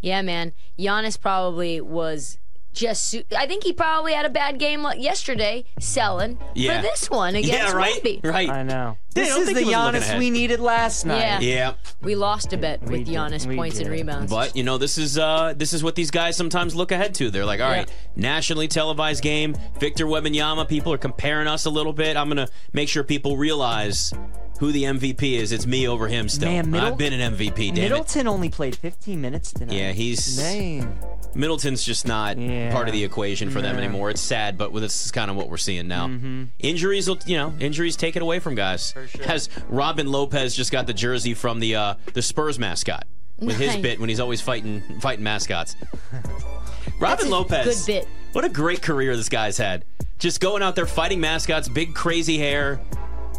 [0.00, 0.52] Yeah, man.
[0.78, 2.38] Giannis probably was
[2.72, 3.04] just.
[3.06, 6.76] Su- I think he probably had a bad game like yesterday selling Yeah.
[6.76, 8.00] for this one against yeah, right?
[8.02, 8.24] Wemby.
[8.24, 8.48] Right.
[8.48, 8.96] I know.
[9.16, 11.18] Yeah, I This is think the he was looking Giannis we needed last night.
[11.18, 11.40] Yeah.
[11.40, 11.72] Yeah.
[12.00, 13.14] We lost a bet We with did.
[13.16, 14.30] Giannis We points and rebounds.
[14.30, 17.28] But you know, this is uh, this is what these guys sometimes look ahead to.
[17.32, 19.56] They're like, all right, nationally televised game.
[19.80, 20.68] Victor Wembanyama.
[20.68, 22.16] People are comparing us a little bit.
[22.16, 24.12] I'm gonna make sure people realize
[24.58, 25.52] who the MVP is.
[25.52, 26.28] It's me over him.
[26.28, 27.68] Still, Man, Middle- I've been an MVP.
[27.74, 27.90] Damn it.
[27.90, 29.74] Middleton only played 15 minutes tonight.
[29.76, 30.98] Yeah, he's Man.
[31.34, 32.72] Middleton's just not Yeah.
[32.72, 33.84] part of the equation for them Yeah.
[33.84, 34.10] anymore.
[34.10, 36.10] It's sad, but this is kind of what we're seeing now.
[36.58, 38.94] Injuries will, you know, injuries take it away from guys.
[39.26, 43.06] As Robin Lopez just got the jersey from the uh, the Spurs mascot
[43.38, 43.82] with his Nice.
[43.82, 45.76] bit when he's always fighting fighting mascots.
[46.98, 48.08] Robin a Lopez, good bit.
[48.32, 49.84] What a great career this guy's had.
[50.18, 52.80] Just going out there fighting mascots, big crazy hair,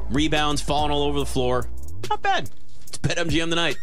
[0.09, 1.67] rebounds falling all over the floor.
[2.09, 2.49] Not bad.
[2.87, 3.77] It's BetMGM tonight.